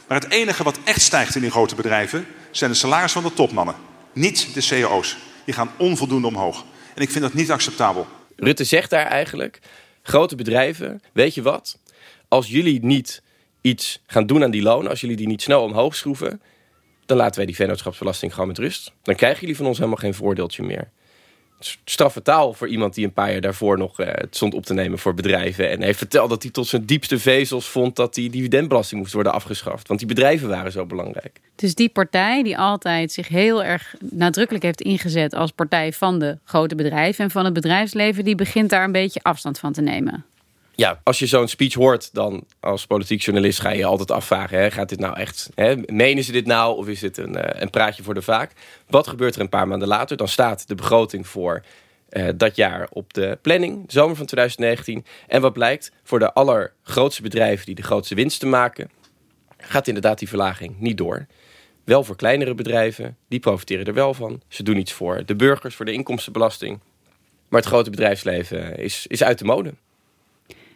Maar 0.08 0.20
het 0.20 0.32
enige 0.32 0.63
wat 0.63 0.80
echt 0.84 1.01
stijgt 1.01 1.36
in 1.36 1.42
die 1.42 1.51
grote 1.51 1.75
bedrijven 1.75 2.25
zijn 2.51 2.72
de 2.72 2.77
salarissen 2.77 3.22
van 3.22 3.30
de 3.30 3.36
topmannen, 3.36 3.75
niet 4.13 4.53
de 4.53 4.62
CEO's. 4.62 5.18
die 5.46 5.53
gaan 5.53 5.72
onvoldoende 5.77 6.27
omhoog. 6.27 6.65
En 6.96 7.01
ik 7.01 7.10
vind 7.10 7.24
dat 7.24 7.34
niet 7.34 7.51
acceptabel. 7.51 8.08
Rutte 8.36 8.63
zegt 8.63 8.89
daar 8.89 9.06
eigenlijk: 9.06 9.60
grote 10.03 10.36
bedrijven, 10.36 11.01
weet 11.13 11.33
je 11.33 11.41
wat? 11.41 11.79
Als 12.27 12.48
jullie 12.48 12.86
niet 12.86 13.22
iets 13.62 14.01
gaan 14.05 14.25
doen 14.25 14.43
aan 14.43 14.51
die 14.51 14.62
lonen, 14.62 14.89
als 14.89 15.01
jullie 15.01 15.15
die 15.15 15.27
niet 15.27 15.41
snel 15.41 15.63
omhoog 15.63 15.95
schroeven, 15.95 16.41
dan 17.05 17.17
laten 17.17 17.36
wij 17.36 17.45
die 17.45 17.55
vennootschapsbelasting 17.55 18.33
gewoon 18.33 18.48
met 18.48 18.57
rust. 18.57 18.91
Dan 19.03 19.15
krijgen 19.15 19.39
jullie 19.39 19.55
van 19.55 19.65
ons 19.65 19.77
helemaal 19.77 19.98
geen 19.98 20.13
voordeeltje 20.13 20.63
meer 20.63 20.91
straffe 21.86 22.22
taal 22.22 22.53
voor 22.53 22.67
iemand 22.67 22.93
die 22.93 23.05
een 23.05 23.13
paar 23.13 23.32
jaar 23.32 23.41
daarvoor 23.41 23.77
nog 23.77 24.00
uh, 24.00 24.08
het 24.12 24.36
stond 24.36 24.53
op 24.53 24.65
te 24.65 24.74
nemen 24.74 25.00
voor 25.00 25.13
bedrijven. 25.13 25.70
En 25.70 25.82
heeft 25.82 25.98
verteld 25.98 26.29
dat 26.29 26.43
hij 26.43 26.51
tot 26.51 26.67
zijn 26.67 26.86
diepste 26.86 27.20
vezels 27.20 27.67
vond 27.67 27.96
dat 27.96 28.13
die 28.13 28.29
dividendbelasting 28.29 29.01
moest 29.01 29.13
worden 29.13 29.34
afgeschaft. 29.34 29.88
Want 29.88 30.00
die 30.00 30.08
bedrijven 30.08 30.50
waren 30.50 30.72
zo 30.72 30.86
belangrijk. 30.86 31.39
Dus 31.55 31.75
die 31.75 31.89
partij 31.89 32.43
die 32.43 32.58
altijd 32.58 33.12
zich 33.12 33.27
heel 33.27 33.63
erg 33.63 33.96
nadrukkelijk 34.00 34.63
heeft 34.63 34.82
ingezet 34.82 35.34
als 35.34 35.51
partij 35.51 35.93
van 35.93 36.20
de 36.20 36.38
grote 36.43 36.75
bedrijven 36.75 37.24
en 37.24 37.32
van 37.32 37.46
het 37.46 37.53
bedrijfsleven, 37.53 38.24
die 38.24 38.36
begint 38.36 38.70
daar 38.70 38.84
een 38.84 38.91
beetje 38.91 39.24
afstand 39.24 39.60
van 39.60 39.74
te 39.74 39.82
nemen 39.82 40.25
ja, 40.75 41.01
als 41.03 41.20
je 41.20 41.25
zo'n 41.25 41.48
speech 41.48 41.74
hoort, 41.74 42.13
dan 42.13 42.44
als 42.60 42.86
politiek 42.86 43.22
journalist 43.22 43.60
ga 43.60 43.70
je 43.70 43.77
je 43.77 43.86
altijd 43.86 44.12
afvragen: 44.12 44.60
hè, 44.60 44.72
gaat 44.72 44.89
dit 44.89 45.00
nou 45.00 45.18
echt, 45.18 45.50
hè, 45.56 45.75
menen 45.86 46.24
ze 46.24 46.32
dit 46.32 46.46
nou 46.46 46.77
of 46.77 46.88
is 46.88 47.00
dit 47.00 47.18
een, 47.18 47.38
uh, 47.38 47.44
een 47.44 47.70
praatje 47.70 48.03
voor 48.03 48.13
de 48.13 48.22
vaak? 48.22 48.51
Wat 48.88 49.08
gebeurt 49.08 49.36
er 49.36 49.42
een 49.42 49.50
paar 49.50 49.68
maanden 49.68 49.88
later? 49.88 50.18
Dan 50.18 50.27
staat 50.27 50.68
de 50.68 50.75
begroting 50.75 51.27
voor 51.27 51.63
uh, 52.10 52.30
dat 52.36 52.56
jaar 52.56 52.88
op 52.92 53.13
de 53.13 53.38
planning, 53.42 53.84
zomer 53.88 54.15
van 54.15 54.25
2019. 54.25 55.06
En 55.27 55.42
wat 55.42 55.53
blijkt, 55.53 55.92
voor 56.03 56.20
de 56.20 56.34
allergrootste 56.34 57.22
bedrijven 57.22 57.65
die 57.65 57.75
de 57.75 57.84
grootste 57.84 58.15
winsten 58.15 58.50
maken, 58.50 58.89
gaat 59.58 59.88
inderdaad 59.88 60.20
die 60.20 60.27
verlaging 60.27 60.80
niet 60.80 60.98
door. 60.98 61.25
Wel 61.84 62.03
voor 62.03 62.15
kleinere 62.15 62.56
bedrijven, 62.56 63.18
die 63.27 63.39
profiteren 63.39 63.86
er 63.86 63.94
wel 63.94 64.13
van. 64.13 64.42
Ze 64.48 64.63
doen 64.63 64.77
iets 64.77 64.94
voor 64.94 65.25
de 65.25 65.36
burgers, 65.36 65.75
voor 65.75 65.86
de 65.86 65.94
inkomstenbelasting. 65.94 66.80
Maar 67.50 67.60
het 67.60 67.70
grote 67.70 67.89
bedrijfsleven 67.89 68.77
is, 68.77 69.08
is 69.08 69.24
uit 69.24 69.39
de 69.39 69.46
mode. 69.46 69.74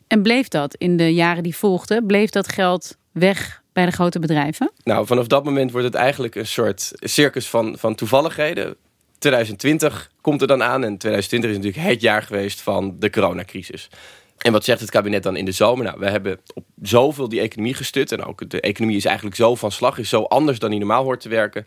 En 0.08 0.22
bleef 0.22 0.48
dat 0.48 0.76
in 0.76 0.98
de 0.98 1.14
jaren 1.14 1.44
die 1.44 1.56
volgden? 1.56 2.06
Bleef 2.06 2.30
dat 2.30 2.48
geld 2.48 2.98
weg 3.12 3.62
bij 3.74 3.86
de 3.86 3.92
grote 3.92 4.20
bedrijven? 4.20 4.72
Nou, 4.84 5.06
vanaf 5.06 5.28
dat 5.28 5.44
moment 5.44 5.72
wordt 5.72 5.86
het 5.86 5.96
eigenlijk 5.96 6.36
een 6.36 6.48
soort 6.48 6.92
circus 6.96 7.48
van, 7.48 7.78
van 7.78 7.96
toevalligheden. 7.96 8.76
2020 9.18 10.12
komt 10.22 10.42
er 10.42 10.48
dan 10.48 10.64
aan 10.64 10.84
en 10.84 10.98
2020 10.98 11.50
is 11.50 11.56
natuurlijk 11.56 11.94
het 11.94 12.02
jaar 12.02 12.24
geweest 12.24 12.62
van 12.62 12.96
de 13.00 13.10
coronacrisis. 13.10 13.90
En 14.38 14.52
wat 14.52 14.64
zegt 14.64 14.80
het 14.80 14.90
kabinet 14.90 15.24
dan 15.24 15.36
in 15.36 15.46
de 15.46 15.52
zomer? 15.52 15.86
Nou, 15.86 16.00
we 16.00 16.10
hebben 16.10 16.40
op 16.54 16.66
zoveel 16.82 17.30
die 17.30 17.40
economie 17.40 17.74
gestut. 17.74 18.12
En 18.12 18.24
ook 18.24 18.50
de 18.50 18.62
economie 18.62 18.98
is 18.98 19.06
eigenlijk 19.06 19.36
zo 19.36 19.56
van 19.56 19.72
slag, 19.72 19.98
is 19.98 20.10
zo 20.10 20.24
anders 20.24 20.60
dan 20.60 20.70
die 20.70 20.80
normaal 20.80 21.04
hoort 21.04 21.20
te 21.20 21.30
werken. 21.30 21.66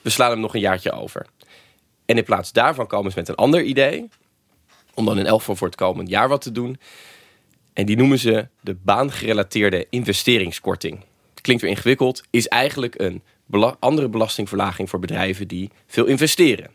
We 0.00 0.10
slaan 0.10 0.30
hem 0.30 0.40
nog 0.40 0.54
een 0.54 0.60
jaartje 0.60 0.92
over. 0.92 1.26
En 2.04 2.16
in 2.16 2.24
plaats 2.24 2.52
daarvan 2.52 2.86
komen 2.86 3.12
ze 3.12 3.18
met 3.18 3.28
een 3.28 3.34
ander 3.34 3.62
idee. 3.62 4.08
Om 4.94 5.04
dan 5.04 5.18
in 5.18 5.26
elk 5.26 5.38
geval 5.38 5.56
voor 5.56 5.66
het 5.66 5.76
komend 5.76 6.08
jaar 6.08 6.28
wat 6.28 6.40
te 6.40 6.52
doen. 6.52 6.78
En 7.74 7.86
die 7.86 7.96
noemen 7.96 8.18
ze 8.18 8.48
de 8.60 8.76
baangerelateerde 8.82 9.86
investeringskorting. 9.90 11.04
Klinkt 11.40 11.62
weer 11.62 11.70
ingewikkeld, 11.70 12.22
is 12.30 12.48
eigenlijk 12.48 13.00
een 13.00 13.22
andere 13.78 14.08
belastingverlaging 14.08 14.90
voor 14.90 14.98
bedrijven 14.98 15.48
die 15.48 15.70
veel 15.86 16.04
investeren. 16.04 16.70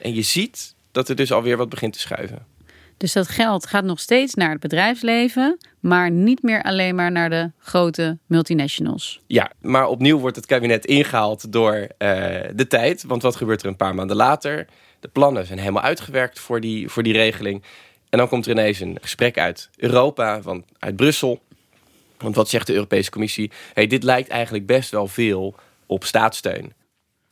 En 0.00 0.14
je 0.14 0.22
ziet 0.22 0.74
dat 0.92 1.08
er 1.08 1.16
dus 1.16 1.32
alweer 1.32 1.56
wat 1.56 1.68
begint 1.68 1.92
te 1.92 1.98
schuiven. 1.98 2.46
Dus 2.96 3.12
dat 3.12 3.28
geld 3.28 3.66
gaat 3.66 3.84
nog 3.84 4.00
steeds 4.00 4.34
naar 4.34 4.50
het 4.50 4.60
bedrijfsleven, 4.60 5.58
maar 5.80 6.10
niet 6.10 6.42
meer 6.42 6.62
alleen 6.62 6.94
maar 6.94 7.12
naar 7.12 7.30
de 7.30 7.50
grote 7.58 8.18
multinationals. 8.26 9.20
Ja, 9.26 9.52
maar 9.60 9.86
opnieuw 9.86 10.18
wordt 10.18 10.36
het 10.36 10.46
kabinet 10.46 10.86
ingehaald 10.86 11.52
door 11.52 11.74
uh, 11.74 11.86
de 12.54 12.66
tijd. 12.68 13.04
Want 13.06 13.22
wat 13.22 13.36
gebeurt 13.36 13.62
er 13.62 13.68
een 13.68 13.76
paar 13.76 13.94
maanden 13.94 14.16
later? 14.16 14.66
De 15.00 15.08
plannen 15.08 15.46
zijn 15.46 15.58
helemaal 15.58 15.82
uitgewerkt 15.82 16.38
voor 16.38 16.60
die, 16.60 16.88
voor 16.88 17.02
die 17.02 17.12
regeling. 17.12 17.62
En 18.10 18.18
dan 18.18 18.28
komt 18.28 18.46
er 18.46 18.52
ineens 18.52 18.80
een 18.80 18.98
gesprek 19.00 19.38
uit 19.38 19.70
Europa, 19.76 20.42
van, 20.42 20.64
uit 20.78 20.96
Brussel. 20.96 21.42
Want 22.18 22.34
wat 22.34 22.48
zegt 22.48 22.66
de 22.66 22.72
Europese 22.72 23.10
Commissie? 23.10 23.50
Hey, 23.74 23.86
dit 23.86 24.02
lijkt 24.02 24.28
eigenlijk 24.28 24.66
best 24.66 24.90
wel 24.90 25.06
veel 25.06 25.54
op 25.86 26.04
staatssteun. 26.04 26.72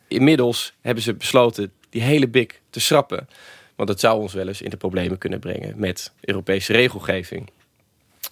Inmiddels 0.09 0.75
hebben 0.81 1.03
ze 1.03 1.15
besloten 1.15 1.73
die 1.91 2.03
hele 2.03 2.29
bik 2.29 2.61
te 2.71 2.81
schrappen. 2.81 3.29
Want 3.77 3.89
dat 3.89 4.01
zou 4.01 4.21
ons 4.21 4.33
wel 4.33 4.49
eens 4.49 4.63
in 4.63 4.71
de 4.71 4.77
problemen 4.77 5.19
kunnen 5.19 5.41
brengen 5.41 5.75
met 5.77 6.13
Europese 6.21 6.73
regelgeving. 6.73 7.51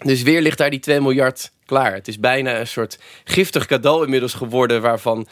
Dus 0.05 0.23
weer 0.23 0.43
ligt 0.43 0.59
daar 0.59 0.71
die 0.71 0.81
2 0.81 1.01
miljard 1.01 1.53
klaar. 1.65 1.95
Het 1.95 2.09
is 2.09 2.21
bijna 2.21 2.59
een 2.59 2.67
soort 2.67 2.99
giftig 3.25 3.67
cadeau 3.67 4.05
inmiddels 4.05 4.35
geworden... 4.35 4.83
waarvan 4.83 5.27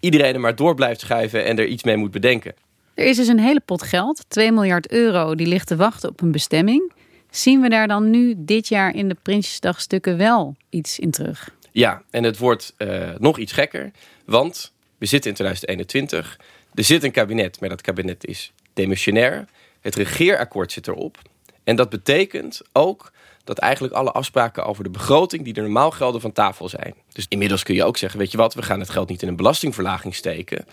iedereen 0.00 0.34
er 0.34 0.40
maar 0.40 0.56
door 0.56 0.74
blijft 0.74 1.00
schuiven 1.00 1.44
en 1.44 1.58
er 1.58 1.66
iets 1.66 1.82
mee 1.82 1.96
moet 1.96 2.10
bedenken. 2.10 2.54
Er 2.94 3.06
is 3.06 3.16
dus 3.16 3.28
een 3.28 3.40
hele 3.40 3.60
pot 3.60 3.82
geld, 3.82 4.24
2 4.28 4.52
miljard 4.52 4.90
euro, 4.90 5.34
die 5.34 5.46
ligt 5.46 5.66
te 5.66 5.76
wachten 5.76 6.08
op 6.08 6.20
een 6.20 6.32
bestemming. 6.32 6.92
Zien 7.30 7.60
we 7.60 7.68
daar 7.68 7.88
dan 7.88 8.10
nu 8.10 8.34
dit 8.36 8.68
jaar 8.68 8.94
in 8.94 9.08
de 9.08 9.16
Prinsjesdagstukken 9.22 10.16
wel 10.16 10.56
iets 10.70 10.98
in 10.98 11.10
terug? 11.10 11.54
Ja, 11.70 12.02
en 12.10 12.24
het 12.24 12.38
wordt 12.38 12.74
uh, 12.78 13.10
nog 13.18 13.38
iets 13.38 13.52
gekker, 13.52 13.90
want 14.24 14.72
we 14.98 15.06
zitten 15.06 15.30
in 15.30 15.36
2021. 15.36 16.38
Er 16.74 16.84
zit 16.84 17.04
een 17.04 17.10
kabinet, 17.10 17.60
maar 17.60 17.68
dat 17.68 17.80
kabinet 17.80 18.26
is 18.26 18.52
demissionair. 18.72 19.44
Het 19.80 19.94
regeerakkoord 19.94 20.72
zit 20.72 20.88
erop. 20.88 21.18
En 21.64 21.76
dat 21.76 21.90
betekent 21.90 22.60
ook 22.72 23.12
dat 23.44 23.58
eigenlijk 23.58 23.94
alle 23.94 24.12
afspraken 24.12 24.64
over 24.64 24.84
de 24.84 24.90
begroting 24.90 25.44
die 25.44 25.54
er 25.54 25.62
normaal 25.62 25.90
gelden 25.90 26.20
van 26.20 26.32
tafel 26.32 26.68
zijn. 26.68 26.94
Dus 27.12 27.26
inmiddels 27.28 27.62
kun 27.62 27.74
je 27.74 27.84
ook 27.84 27.96
zeggen, 27.96 28.18
weet 28.18 28.30
je 28.30 28.36
wat, 28.36 28.54
we 28.54 28.62
gaan 28.62 28.80
het 28.80 28.90
geld 28.90 29.08
niet 29.08 29.22
in 29.22 29.28
een 29.28 29.36
belastingverlaging 29.36 30.14
steken 30.14 30.64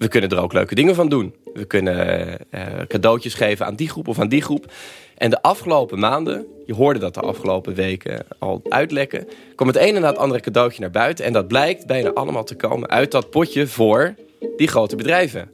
we 0.00 0.08
kunnen 0.08 0.30
er 0.30 0.40
ook 0.40 0.52
leuke 0.52 0.74
dingen 0.74 0.94
van 0.94 1.08
doen. 1.08 1.34
We 1.54 1.64
kunnen 1.64 2.38
uh, 2.50 2.62
cadeautjes 2.88 3.34
geven 3.34 3.66
aan 3.66 3.74
die 3.74 3.88
groep 3.88 4.08
of 4.08 4.18
aan 4.18 4.28
die 4.28 4.42
groep. 4.42 4.72
En 5.16 5.30
de 5.30 5.42
afgelopen 5.42 5.98
maanden, 5.98 6.46
je 6.66 6.74
hoorde 6.74 6.98
dat 6.98 7.14
de 7.14 7.20
afgelopen 7.20 7.74
weken 7.74 8.26
al 8.38 8.60
uitlekken, 8.68 9.28
kwam 9.54 9.68
het 9.68 9.76
ene 9.76 9.98
na 9.98 10.06
het 10.06 10.16
andere 10.16 10.40
cadeautje 10.40 10.80
naar 10.80 10.90
buiten. 10.90 11.24
En 11.24 11.32
dat 11.32 11.48
blijkt 11.48 11.86
bijna 11.86 12.10
allemaal 12.10 12.44
te 12.44 12.54
komen 12.54 12.88
uit 12.88 13.10
dat 13.10 13.30
potje 13.30 13.66
voor 13.66 14.14
die 14.56 14.68
grote 14.68 14.96
bedrijven. 14.96 15.50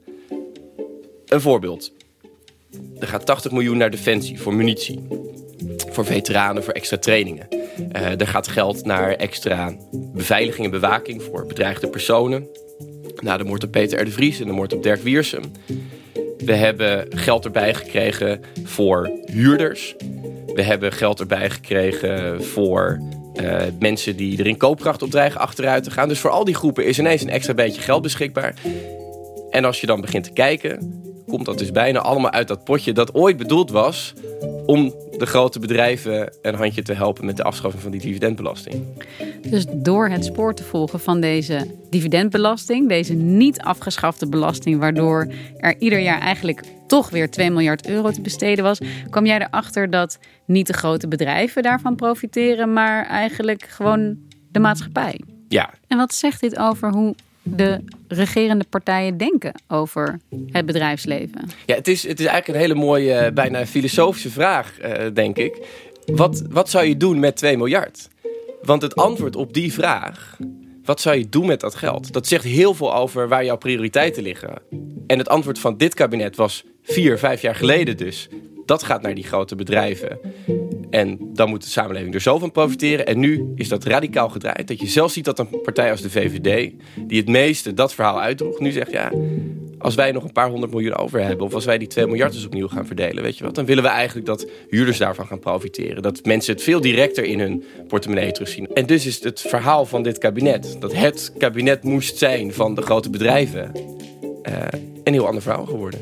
Een 1.26 1.40
voorbeeld. 1.40 1.92
Er 2.98 3.06
gaat 3.06 3.26
80 3.26 3.52
miljoen 3.52 3.76
naar 3.76 3.90
defensie 3.90 4.40
voor 4.40 4.54
munitie. 4.54 5.06
Voor 5.90 6.04
veteranen, 6.04 6.64
voor 6.64 6.72
extra 6.72 6.98
trainingen. 6.98 7.48
Uh, 7.50 8.20
er 8.20 8.26
gaat 8.26 8.48
geld 8.48 8.84
naar 8.84 9.10
extra 9.10 9.76
beveiliging 9.92 10.64
en 10.64 10.70
bewaking 10.80 11.22
voor 11.22 11.46
bedreigde 11.46 11.88
personen 11.88 12.48
na 13.22 13.36
de 13.36 13.44
moord 13.44 13.64
op 13.64 13.70
Peter 13.70 14.00
R. 14.00 14.04
de 14.04 14.10
Vries 14.10 14.40
en 14.40 14.46
de 14.46 14.52
moord 14.52 14.72
op 14.72 14.82
Dirk 14.82 15.02
Wiersum. 15.02 15.42
We 16.38 16.52
hebben 16.52 17.18
geld 17.18 17.44
erbij 17.44 17.74
gekregen 17.74 18.40
voor 18.64 19.10
huurders. 19.24 19.94
We 20.54 20.62
hebben 20.62 20.92
geld 20.92 21.20
erbij 21.20 21.50
gekregen 21.50 22.44
voor 22.44 23.00
uh, 23.40 23.62
mensen 23.78 24.16
die 24.16 24.38
er 24.38 24.46
in 24.46 24.56
koopkracht 24.56 25.02
op 25.02 25.10
dreigen 25.10 25.40
achteruit 25.40 25.84
te 25.84 25.90
gaan. 25.90 26.08
Dus 26.08 26.18
voor 26.18 26.30
al 26.30 26.44
die 26.44 26.54
groepen 26.54 26.86
is 26.86 26.98
ineens 26.98 27.22
een 27.22 27.30
extra 27.30 27.54
beetje 27.54 27.80
geld 27.80 28.02
beschikbaar. 28.02 28.54
En 29.50 29.64
als 29.64 29.80
je 29.80 29.86
dan 29.86 30.00
begint 30.00 30.24
te 30.24 30.32
kijken, 30.32 31.04
komt 31.28 31.44
dat 31.44 31.58
dus 31.58 31.70
bijna 31.72 31.98
allemaal 31.98 32.30
uit 32.30 32.48
dat 32.48 32.64
potje 32.64 32.92
dat 32.92 33.14
ooit 33.14 33.36
bedoeld 33.36 33.70
was 33.70 34.14
om 34.66 34.94
de 35.18 35.26
grote 35.26 35.58
bedrijven 35.58 36.32
een 36.42 36.54
handje 36.54 36.82
te 36.82 36.92
helpen 36.92 37.24
met 37.24 37.36
de 37.36 37.42
afschaffing 37.42 37.82
van 37.82 37.90
die 37.90 38.00
dividendbelasting. 38.00 38.84
Dus 39.50 39.66
door 39.72 40.08
het 40.08 40.24
spoor 40.24 40.54
te 40.54 40.62
volgen 40.62 41.00
van 41.00 41.20
deze 41.20 41.74
dividendbelasting, 41.90 42.88
deze 42.88 43.14
niet 43.14 43.60
afgeschafte 43.60 44.28
belasting, 44.28 44.78
waardoor 44.78 45.32
er 45.58 45.76
ieder 45.78 45.98
jaar 45.98 46.20
eigenlijk 46.20 46.62
toch 46.86 47.10
weer 47.10 47.30
2 47.30 47.50
miljard 47.50 47.88
euro 47.88 48.10
te 48.10 48.20
besteden 48.20 48.64
was, 48.64 48.78
kwam 49.10 49.26
jij 49.26 49.40
erachter 49.40 49.90
dat 49.90 50.18
niet 50.46 50.66
de 50.66 50.72
grote 50.72 51.08
bedrijven 51.08 51.62
daarvan 51.62 51.96
profiteren, 51.96 52.72
maar 52.72 53.06
eigenlijk 53.06 53.62
gewoon 53.68 54.16
de 54.50 54.58
maatschappij. 54.58 55.20
Ja. 55.48 55.70
En 55.86 55.96
wat 55.96 56.14
zegt 56.14 56.40
dit 56.40 56.58
over 56.58 56.92
hoe 56.92 57.14
de 57.54 57.80
regerende 58.08 58.64
partijen 58.68 59.16
denken 59.16 59.52
over 59.68 60.20
het 60.50 60.66
bedrijfsleven? 60.66 61.40
Ja, 61.66 61.74
het 61.74 61.88
is, 61.88 62.02
het 62.02 62.20
is 62.20 62.26
eigenlijk 62.26 62.58
een 62.58 62.64
hele 62.68 62.86
mooie, 62.86 63.12
eh, 63.12 63.32
bijna 63.32 63.66
filosofische 63.66 64.30
vraag, 64.30 64.72
uh, 64.82 64.92
denk 65.14 65.36
ik. 65.36 65.66
Wat, 66.06 66.42
wat 66.50 66.70
zou 66.70 66.84
je 66.84 66.96
doen 66.96 67.18
met 67.18 67.36
2 67.36 67.56
miljard? 67.56 68.08
Want 68.62 68.82
het 68.82 68.94
antwoord 68.96 69.36
op 69.36 69.52
die 69.52 69.72
vraag, 69.72 70.36
wat 70.84 71.00
zou 71.00 71.16
je 71.16 71.28
doen 71.28 71.46
met 71.46 71.60
dat 71.60 71.74
geld? 71.74 72.12
Dat 72.12 72.26
zegt 72.26 72.44
heel 72.44 72.74
veel 72.74 72.94
over 72.94 73.28
waar 73.28 73.44
jouw 73.44 73.56
prioriteiten 73.56 74.22
liggen. 74.22 74.62
En 75.06 75.18
het 75.18 75.28
antwoord 75.28 75.58
van 75.58 75.76
dit 75.76 75.94
kabinet 75.94 76.36
was 76.36 76.64
vier, 76.82 77.18
vijf 77.18 77.40
jaar 77.40 77.54
geleden 77.54 77.96
dus. 77.96 78.28
Dat 78.66 78.82
gaat 78.82 79.02
naar 79.02 79.14
die 79.14 79.24
grote 79.24 79.56
bedrijven. 79.56 80.18
En 80.90 81.18
dan 81.20 81.48
moet 81.48 81.62
de 81.62 81.68
samenleving 81.68 82.14
er 82.14 82.20
zo 82.20 82.38
van 82.38 82.52
profiteren. 82.52 83.06
En 83.06 83.18
nu 83.18 83.52
is 83.54 83.68
dat 83.68 83.84
radicaal 83.84 84.28
gedraaid. 84.28 84.68
Dat 84.68 84.80
je 84.80 84.86
zelfs 84.86 85.14
ziet 85.14 85.24
dat 85.24 85.38
een 85.38 85.60
partij 85.62 85.90
als 85.90 86.00
de 86.00 86.10
VVD, 86.10 86.72
die 87.06 87.18
het 87.18 87.28
meeste 87.28 87.74
dat 87.74 87.94
verhaal 87.94 88.20
uitdroeg, 88.20 88.60
nu 88.60 88.70
zegt 88.70 88.90
ja, 88.90 89.12
als 89.78 89.94
wij 89.94 90.12
nog 90.12 90.24
een 90.24 90.32
paar 90.32 90.50
honderd 90.50 90.72
miljoen 90.72 90.96
over 90.96 91.22
hebben, 91.22 91.46
of 91.46 91.54
als 91.54 91.64
wij 91.64 91.78
die 91.78 91.88
2 91.88 92.06
miljard 92.06 92.32
dus 92.32 92.44
opnieuw 92.44 92.68
gaan 92.68 92.86
verdelen, 92.86 93.22
weet 93.22 93.38
je 93.38 93.44
wat, 93.44 93.54
dan 93.54 93.64
willen 93.64 93.82
we 93.82 93.88
eigenlijk 93.88 94.26
dat 94.26 94.46
huurders 94.70 94.98
daarvan 94.98 95.26
gaan 95.26 95.38
profiteren. 95.38 96.02
Dat 96.02 96.24
mensen 96.24 96.52
het 96.54 96.62
veel 96.62 96.80
directer 96.80 97.24
in 97.24 97.40
hun 97.40 97.64
portemonnee 97.88 98.32
terugzien. 98.32 98.68
En 98.74 98.86
dus 98.86 99.06
is 99.06 99.24
het 99.24 99.40
verhaal 99.40 99.86
van 99.86 100.02
dit 100.02 100.18
kabinet, 100.18 100.76
dat 100.80 100.94
het 100.94 101.32
kabinet 101.38 101.82
moest 101.82 102.18
zijn 102.18 102.52
van 102.52 102.74
de 102.74 102.82
grote 102.82 103.10
bedrijven, 103.10 103.72
uh, 103.74 104.56
een 105.04 105.12
heel 105.12 105.26
ander 105.26 105.42
verhaal 105.42 105.66
geworden. 105.66 106.00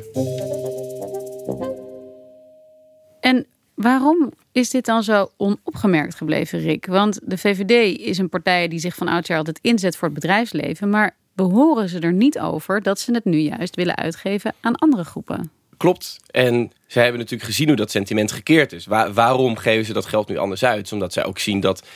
En 3.24 3.46
waarom 3.74 4.32
is 4.52 4.70
dit 4.70 4.84
dan 4.84 5.02
zo 5.02 5.30
onopgemerkt 5.36 6.14
gebleven, 6.14 6.58
Rick? 6.58 6.86
Want 6.86 7.20
de 7.22 7.38
VVD 7.38 7.98
is 7.98 8.18
een 8.18 8.28
partij 8.28 8.68
die 8.68 8.78
zich 8.78 8.94
van 8.94 9.08
oudsher 9.08 9.36
altijd 9.36 9.58
inzet 9.62 9.96
voor 9.96 10.08
het 10.08 10.20
bedrijfsleven. 10.20 10.90
Maar 10.90 11.16
behoren 11.32 11.88
ze 11.88 11.98
er 11.98 12.12
niet 12.12 12.38
over 12.38 12.82
dat 12.82 13.00
ze 13.00 13.12
het 13.12 13.24
nu 13.24 13.38
juist 13.38 13.76
willen 13.76 13.96
uitgeven 13.96 14.54
aan 14.60 14.76
andere 14.76 15.04
groepen? 15.04 15.50
Klopt. 15.76 16.20
En 16.30 16.72
zij 16.86 17.02
hebben 17.02 17.20
natuurlijk 17.20 17.48
gezien 17.48 17.66
hoe 17.66 17.76
dat 17.76 17.90
sentiment 17.90 18.32
gekeerd 18.32 18.72
is. 18.72 18.86
waarom 19.12 19.56
geven 19.56 19.84
ze 19.84 19.92
dat 19.92 20.06
geld 20.06 20.28
nu 20.28 20.36
anders 20.36 20.64
uit? 20.64 20.92
Omdat 20.92 21.12
zij 21.12 21.24
ook 21.24 21.38
zien 21.38 21.60
dat 21.60 21.86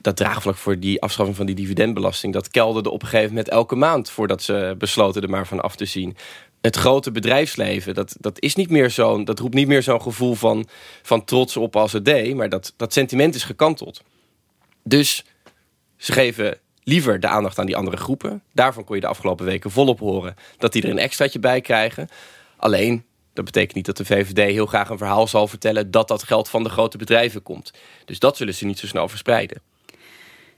dat 0.00 0.16
draagvlak 0.16 0.56
voor 0.56 0.78
die 0.78 1.02
afschaffing 1.02 1.36
van 1.36 1.46
die 1.46 1.54
dividendbelasting... 1.54 2.32
dat 2.32 2.50
kelderde 2.50 2.90
op 2.90 3.02
een 3.02 3.08
gegeven 3.08 3.28
moment 3.28 3.48
elke 3.48 3.76
maand... 3.76 4.10
voordat 4.10 4.42
ze 4.42 4.74
besloten 4.78 5.22
er 5.22 5.30
maar 5.30 5.46
van 5.46 5.60
af 5.60 5.76
te 5.76 5.84
zien 5.84 6.16
het 6.60 6.76
grote 6.76 7.10
bedrijfsleven, 7.10 7.94
dat, 7.94 8.16
dat, 8.20 8.40
is 8.40 8.54
niet 8.54 8.70
meer 8.70 8.90
zo'n, 8.90 9.24
dat 9.24 9.38
roept 9.38 9.54
niet 9.54 9.68
meer 9.68 9.82
zo'n 9.82 10.02
gevoel 10.02 10.34
van, 10.34 10.68
van 11.02 11.24
trots 11.24 11.56
op 11.56 11.76
als 11.76 11.92
het 11.92 12.04
deed. 12.04 12.34
Maar 12.34 12.48
dat, 12.48 12.72
dat 12.76 12.92
sentiment 12.92 13.34
is 13.34 13.44
gekanteld. 13.44 14.02
Dus 14.82 15.24
ze 15.96 16.12
geven 16.12 16.58
liever 16.82 17.20
de 17.20 17.28
aandacht 17.28 17.58
aan 17.58 17.66
die 17.66 17.76
andere 17.76 17.96
groepen. 17.96 18.42
Daarvan 18.52 18.84
kon 18.84 18.94
je 18.94 19.00
de 19.00 19.06
afgelopen 19.06 19.44
weken 19.44 19.70
volop 19.70 19.98
horen 19.98 20.34
dat 20.58 20.72
die 20.72 20.82
er 20.82 20.90
een 20.90 20.98
extraatje 20.98 21.38
bij 21.38 21.60
krijgen. 21.60 22.08
Alleen, 22.56 23.04
dat 23.32 23.44
betekent 23.44 23.74
niet 23.74 23.86
dat 23.86 23.96
de 23.96 24.04
VVD 24.04 24.52
heel 24.52 24.66
graag 24.66 24.88
een 24.88 24.98
verhaal 24.98 25.26
zal 25.26 25.48
vertellen 25.48 25.90
dat 25.90 26.08
dat 26.08 26.22
geld 26.22 26.48
van 26.48 26.62
de 26.62 26.68
grote 26.68 26.98
bedrijven 26.98 27.42
komt. 27.42 27.72
Dus 28.04 28.18
dat 28.18 28.36
zullen 28.36 28.54
ze 28.54 28.66
niet 28.66 28.78
zo 28.78 28.86
snel 28.86 29.08
verspreiden. 29.08 29.60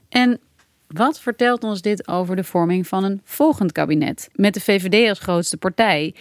En 0.09 0.39
wat 0.93 1.19
vertelt 1.19 1.63
ons 1.63 1.81
dit 1.81 2.07
over 2.07 2.35
de 2.35 2.43
vorming 2.43 2.87
van 2.87 3.03
een 3.03 3.21
volgend 3.23 3.71
kabinet? 3.71 4.29
Met 4.35 4.53
de 4.53 4.61
VVD 4.61 5.09
als 5.09 5.19
grootste 5.19 5.57
partij. 5.57 6.15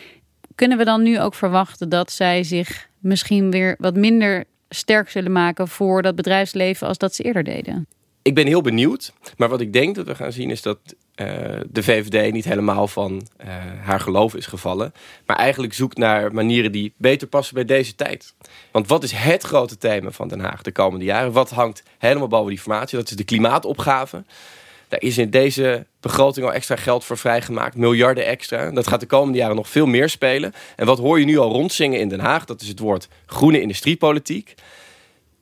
Kunnen 0.54 0.78
we 0.78 0.84
dan 0.84 1.02
nu 1.02 1.20
ook 1.20 1.34
verwachten 1.34 1.88
dat 1.88 2.12
zij 2.12 2.42
zich 2.42 2.88
misschien 2.98 3.50
weer 3.50 3.76
wat 3.78 3.96
minder 3.96 4.44
sterk 4.68 5.10
zullen 5.10 5.32
maken 5.32 5.68
voor 5.68 6.02
dat 6.02 6.14
bedrijfsleven 6.14 6.86
als 6.86 6.98
dat 6.98 7.14
ze 7.14 7.22
eerder 7.22 7.44
deden? 7.44 7.86
Ik 8.22 8.34
ben 8.34 8.46
heel 8.46 8.60
benieuwd. 8.60 9.12
Maar 9.36 9.48
wat 9.48 9.60
ik 9.60 9.72
denk 9.72 9.94
dat 9.94 10.06
we 10.06 10.14
gaan 10.14 10.32
zien 10.32 10.50
is 10.50 10.62
dat 10.62 10.78
uh, 11.20 11.26
de 11.70 11.82
VVD 11.82 12.32
niet 12.32 12.44
helemaal 12.44 12.88
van 12.88 13.28
uh, 13.40 13.46
haar 13.82 14.00
geloof 14.00 14.34
is 14.34 14.46
gevallen. 14.46 14.92
Maar 15.26 15.36
eigenlijk 15.36 15.72
zoekt 15.72 15.98
naar 15.98 16.34
manieren 16.34 16.72
die 16.72 16.94
beter 16.96 17.28
passen 17.28 17.54
bij 17.54 17.64
deze 17.64 17.94
tijd. 17.94 18.34
Want 18.70 18.88
wat 18.88 19.02
is 19.02 19.12
het 19.12 19.42
grote 19.42 19.78
thema 19.78 20.10
van 20.10 20.28
Den 20.28 20.40
Haag 20.40 20.62
de 20.62 20.72
komende 20.72 21.04
jaren? 21.04 21.32
Wat 21.32 21.50
hangt 21.50 21.82
helemaal 21.98 22.28
boven 22.28 22.48
die 22.48 22.60
formatie? 22.60 22.98
Dat 22.98 23.10
is 23.10 23.16
de 23.16 23.24
klimaatopgave. 23.24 24.24
Daar 24.90 25.02
is 25.02 25.18
in 25.18 25.30
deze 25.30 25.86
begroting 26.00 26.46
al 26.46 26.52
extra 26.52 26.76
geld 26.76 27.04
voor 27.04 27.18
vrijgemaakt. 27.18 27.76
Miljarden 27.76 28.26
extra. 28.26 28.70
Dat 28.70 28.86
gaat 28.86 29.00
de 29.00 29.06
komende 29.06 29.38
jaren 29.38 29.56
nog 29.56 29.68
veel 29.68 29.86
meer 29.86 30.08
spelen. 30.08 30.52
En 30.76 30.86
wat 30.86 30.98
hoor 30.98 31.18
je 31.18 31.24
nu 31.24 31.38
al 31.38 31.52
rondzingen 31.52 32.00
in 32.00 32.08
Den 32.08 32.20
Haag? 32.20 32.44
Dat 32.44 32.60
is 32.60 32.68
het 32.68 32.78
woord 32.78 33.08
groene 33.26 33.60
industriepolitiek. 33.60 34.54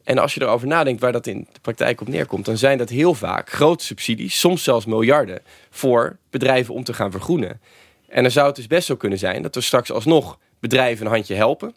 En 0.05 0.19
als 0.19 0.35
je 0.35 0.43
erover 0.43 0.67
nadenkt 0.67 1.01
waar 1.01 1.13
dat 1.13 1.27
in 1.27 1.47
de 1.53 1.61
praktijk 1.61 2.01
op 2.01 2.09
neerkomt... 2.09 2.45
dan 2.45 2.57
zijn 2.57 2.79
dat 2.79 2.89
heel 2.89 3.15
vaak 3.15 3.51
grote 3.51 3.85
subsidies, 3.85 4.41
soms 4.41 4.63
zelfs 4.63 4.87
miljarden... 4.87 5.43
voor 5.71 6.17
bedrijven 6.31 6.75
om 6.75 6.85
te 6.85 6.95
gaan 6.95 7.11
vergroenen. 7.11 7.61
En 8.09 8.23
dan 8.23 8.33
zou 8.33 8.47
het 8.47 8.57
dus 8.57 8.67
best 8.67 8.87
zo 8.87 8.97
kunnen 8.97 9.19
zijn 9.19 9.43
dat 9.43 9.55
we 9.55 9.61
straks 9.61 9.93
alsnog 9.93 10.39
bedrijven 10.61 11.07
een 11.07 11.13
handje 11.13 11.35
helpen... 11.35 11.75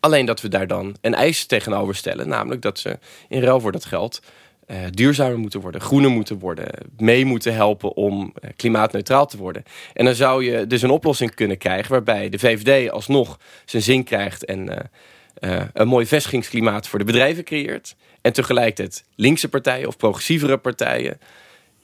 Alleen 0.00 0.26
dat 0.26 0.40
we 0.40 0.48
daar 0.48 0.66
dan 0.66 0.96
een 1.00 1.14
eis 1.14 1.46
tegenover 1.46 1.94
stellen. 1.94 2.28
Namelijk 2.28 2.62
dat 2.62 2.78
ze 2.78 2.98
in 3.28 3.42
ruil 3.42 3.60
voor 3.60 3.72
dat 3.72 3.84
geld 3.84 4.20
uh, 4.66 4.76
duurzamer 4.90 5.38
moeten 5.38 5.60
worden, 5.60 5.80
groener 5.80 6.10
moeten 6.10 6.38
worden, 6.38 6.68
mee 6.96 7.24
moeten 7.24 7.54
helpen 7.54 7.96
om 7.96 8.34
uh, 8.44 8.50
klimaatneutraal 8.56 9.26
te 9.26 9.36
worden. 9.36 9.62
En 9.92 10.04
dan 10.04 10.14
zou 10.14 10.44
je 10.44 10.66
dus 10.66 10.82
een 10.82 10.90
oplossing 10.90 11.34
kunnen 11.34 11.58
krijgen 11.58 11.90
waarbij 11.90 12.28
de 12.28 12.38
VVD 12.38 12.90
alsnog 12.90 13.38
zijn 13.64 13.82
zin 13.82 14.04
krijgt 14.04 14.44
en 14.44 14.88
uh, 15.40 15.62
een 15.72 15.88
mooi 15.88 16.06
vestigingsklimaat 16.06 16.88
voor 16.88 16.98
de 16.98 17.04
bedrijven 17.04 17.44
creëert. 17.44 17.96
En 18.20 18.32
tegelijkertijd 18.32 19.04
linkse 19.14 19.48
partijen 19.48 19.88
of 19.88 19.96
progressievere 19.96 20.58
partijen 20.58 21.18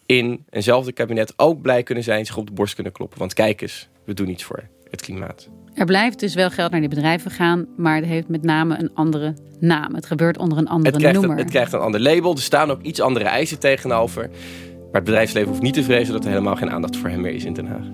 in 0.06 0.44
eenzelfde 0.50 0.92
kabinet 0.92 1.32
ook 1.36 1.62
blij 1.62 1.82
kunnen 1.82 2.04
zijn, 2.04 2.26
zich 2.26 2.36
op 2.36 2.46
de 2.46 2.52
borst 2.52 2.74
kunnen 2.74 2.92
kloppen. 2.92 3.18
Want 3.18 3.34
kijk 3.34 3.60
eens, 3.60 3.88
we 4.04 4.14
doen 4.14 4.28
iets 4.28 4.44
voor 4.44 4.68
het 4.90 5.00
klimaat. 5.00 5.48
Er 5.74 5.84
blijft 5.84 6.20
dus 6.20 6.34
wel 6.34 6.50
geld 6.50 6.70
naar 6.70 6.80
die 6.80 6.88
bedrijven 6.88 7.30
gaan, 7.30 7.66
maar 7.76 7.96
het 7.96 8.04
heeft 8.04 8.28
met 8.28 8.42
name 8.42 8.78
een 8.78 8.90
andere 8.94 9.34
naam. 9.60 9.94
Het 9.94 10.06
gebeurt 10.06 10.38
onder 10.38 10.58
een 10.58 10.68
andere 10.68 10.90
het 10.90 10.98
krijgt 10.98 11.18
noemer. 11.18 11.36
Een, 11.36 11.42
het 11.42 11.52
krijgt 11.52 11.72
een 11.72 11.80
ander 11.80 12.00
label. 12.00 12.32
Er 12.32 12.40
staan 12.40 12.70
ook 12.70 12.82
iets 12.82 13.00
andere 13.00 13.24
eisen 13.24 13.58
tegenover. 13.58 14.28
Maar 14.28 15.00
het 15.00 15.04
bedrijfsleven 15.04 15.48
hoeft 15.48 15.62
niet 15.62 15.74
te 15.74 15.82
vrezen 15.82 16.12
dat 16.12 16.24
er 16.24 16.30
helemaal 16.30 16.56
geen 16.56 16.70
aandacht 16.70 16.96
voor 16.96 17.08
hem 17.08 17.20
meer 17.20 17.32
is 17.32 17.44
in 17.44 17.52
Den 17.52 17.66
Haag. 17.66 17.84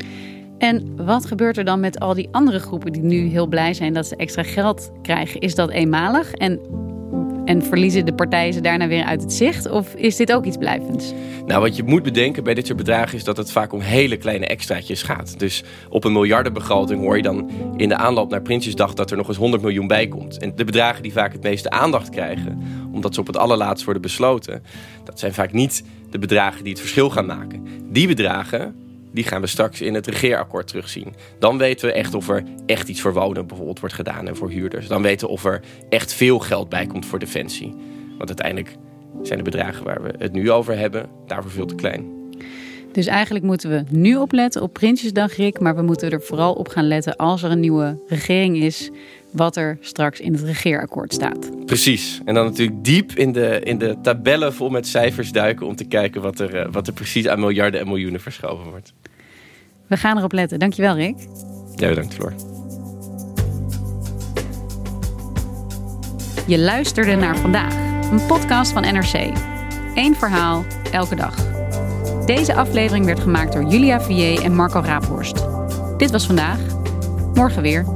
En 0.59 1.05
wat 1.05 1.27
gebeurt 1.27 1.57
er 1.57 1.65
dan 1.65 1.81
met 1.81 2.01
al 2.01 2.15
die 2.15 2.29
andere 2.31 2.59
groepen 2.59 2.93
die 2.93 3.03
nu 3.03 3.17
heel 3.17 3.47
blij 3.47 3.75
zijn 3.75 3.93
dat 3.93 4.07
ze 4.07 4.17
extra 4.17 4.43
geld 4.43 4.91
krijgen? 5.03 5.41
Is 5.41 5.55
dat 5.55 5.71
eenmalig? 5.71 6.33
En 6.33 6.61
en 7.47 7.63
verliezen 7.63 8.07
de 8.07 8.15
partijen 8.15 8.53
ze 8.53 8.61
daarna 8.61 8.89
weer 8.89 9.05
uit 9.05 9.23
het 9.23 9.33
zicht? 9.33 9.71
Of 9.71 9.95
is 9.95 10.17
dit 10.17 10.33
ook 10.33 10.45
iets 10.45 10.57
blijvends? 10.57 11.13
Nou, 11.47 11.61
wat 11.61 11.77
je 11.77 11.83
moet 11.83 12.03
bedenken 12.03 12.45
bij 12.45 12.55
dit 12.55 12.67
soort 12.67 12.79
bedragen 12.79 13.17
is 13.17 13.25
dat 13.25 13.37
het 13.37 13.53
vaak 13.53 13.73
om 13.73 13.81
hele 13.81 14.17
kleine 14.17 14.47
extraatjes 14.47 15.03
gaat. 15.03 15.39
Dus 15.39 15.65
op 15.89 16.05
een 16.05 16.13
miljardenbegroting 16.13 17.01
hoor 17.01 17.17
je 17.17 17.23
dan 17.23 17.51
in 17.77 17.89
de 17.89 17.97
aanloop 17.97 18.31
naar 18.31 18.43
Prinsjesdag 18.43 18.95
dat 18.95 19.11
er 19.11 19.17
nog 19.17 19.29
eens 19.29 19.37
100 19.37 19.63
miljoen 19.63 19.87
bij 19.87 20.09
komt. 20.09 20.39
En 20.39 20.53
de 20.57 20.65
bedragen 20.65 21.03
die 21.03 21.13
vaak 21.13 21.33
het 21.33 21.43
meeste 21.43 21.71
aandacht 21.71 22.11
krijgen, 22.11 22.63
omdat 22.93 23.15
ze 23.15 23.21
op 23.21 23.27
het 23.27 23.37
allerlaatst 23.37 23.85
worden 23.85 24.03
besloten, 24.03 24.63
dat 25.05 25.19
zijn 25.19 25.35
vaak 25.35 25.53
niet 25.53 25.85
de 26.11 26.19
bedragen 26.19 26.63
die 26.63 26.73
het 26.73 26.81
verschil 26.81 27.11
gaan 27.11 27.27
maken. 27.27 27.67
Die 27.91 28.07
bedragen 28.07 28.86
die 29.17 29.25
gaan 29.25 29.41
we 29.41 29.47
straks 29.47 29.81
in 29.81 29.95
het 29.95 30.07
regeerakkoord 30.07 30.67
terugzien. 30.67 31.15
Dan 31.39 31.59
weten 31.59 31.87
we 31.87 31.93
echt 31.93 32.15
of 32.15 32.29
er 32.29 32.43
echt 32.67 32.89
iets 32.89 33.01
voor 33.01 33.13
wonen 33.13 33.47
bijvoorbeeld 33.47 33.81
wordt 33.81 33.95
gedaan 33.95 34.29
en 34.29 34.37
voor 34.37 34.51
huurders. 34.51 34.87
Dan 34.87 35.03
weten 35.03 35.27
we 35.27 35.33
of 35.33 35.45
er 35.45 35.61
echt 35.89 36.13
veel 36.13 36.39
geld 36.39 36.69
bij 36.69 36.87
komt 36.87 37.07
voor 37.07 37.19
defensie. 37.19 37.75
Want 38.19 38.29
uiteindelijk 38.29 38.77
zijn 39.23 39.39
de 39.39 39.45
bedragen 39.45 39.85
waar 39.85 40.03
we 40.03 40.15
het 40.19 40.33
nu 40.33 40.51
over 40.51 40.79
hebben 40.79 41.09
daarvoor 41.27 41.51
veel 41.51 41.67
te 41.67 41.75
klein. 41.75 42.15
Dus 42.93 43.07
eigenlijk 43.07 43.45
moeten 43.45 43.71
we 43.71 43.85
nu 43.91 44.17
opletten 44.17 44.63
op 44.63 44.73
Prinsjesdag, 44.73 45.37
Rick. 45.37 45.61
Maar 45.61 45.77
we 45.77 45.83
moeten 45.83 46.11
er 46.11 46.23
vooral 46.23 46.53
op 46.53 46.69
gaan 46.69 46.87
letten 46.87 47.17
als 47.17 47.43
er 47.43 47.51
een 47.51 47.61
nieuwe 47.61 47.99
regering 48.07 48.57
is. 48.57 48.91
Wat 49.31 49.57
er 49.57 49.79
straks 49.81 50.21
in 50.21 50.33
het 50.33 50.43
regeerakkoord 50.43 51.13
staat. 51.13 51.65
Precies. 51.67 52.21
En 52.25 52.35
dan 52.35 52.45
natuurlijk 52.45 52.85
diep 52.85 53.13
in 53.13 53.33
de, 53.33 53.61
in 53.61 53.79
de 53.79 53.97
tabellen 54.03 54.55
vol 54.55 54.69
met 54.69 54.87
cijfers 54.87 55.33
duiken. 55.33 55.67
om 55.67 55.77
te 55.77 55.85
kijken 55.85 56.23
wat 56.23 56.41
er, 56.41 56.55
eh, 56.55 56.69
wat 56.71 56.87
er 56.87 56.93
precies 56.93 57.29
aan 57.29 57.41
miljarden 57.41 57.81
en 57.81 57.87
miljoenen 57.87 58.21
verschoven 58.21 58.71
wordt. 58.71 58.93
We 59.89 59.97
gaan 59.97 60.19
erop 60.19 60.33
letten. 60.33 60.59
Dankjewel, 60.59 60.95
Rick. 60.95 61.17
Ja, 61.75 61.89
bedankt, 61.89 62.15
Floor. 62.15 62.33
Je 66.47 66.59
luisterde 66.59 67.15
naar 67.15 67.37
vandaag, 67.37 67.75
een 68.11 68.27
podcast 68.27 68.73
van 68.73 68.83
NRC. 68.83 69.31
Eén 69.95 70.17
verhaal, 70.17 70.65
elke 70.93 71.15
dag. 71.15 71.35
Deze 72.27 72.55
aflevering 72.55 73.05
werd 73.05 73.21
gemaakt 73.21 73.53
door 73.53 73.65
Julia 73.65 74.01
Vier 74.01 74.43
en 74.43 74.55
Marco 74.55 74.81
Raaphorst. 74.81 75.45
Dit 75.97 76.11
was 76.11 76.27
vandaag. 76.27 76.59
Morgen 77.35 77.63
weer. 77.63 77.96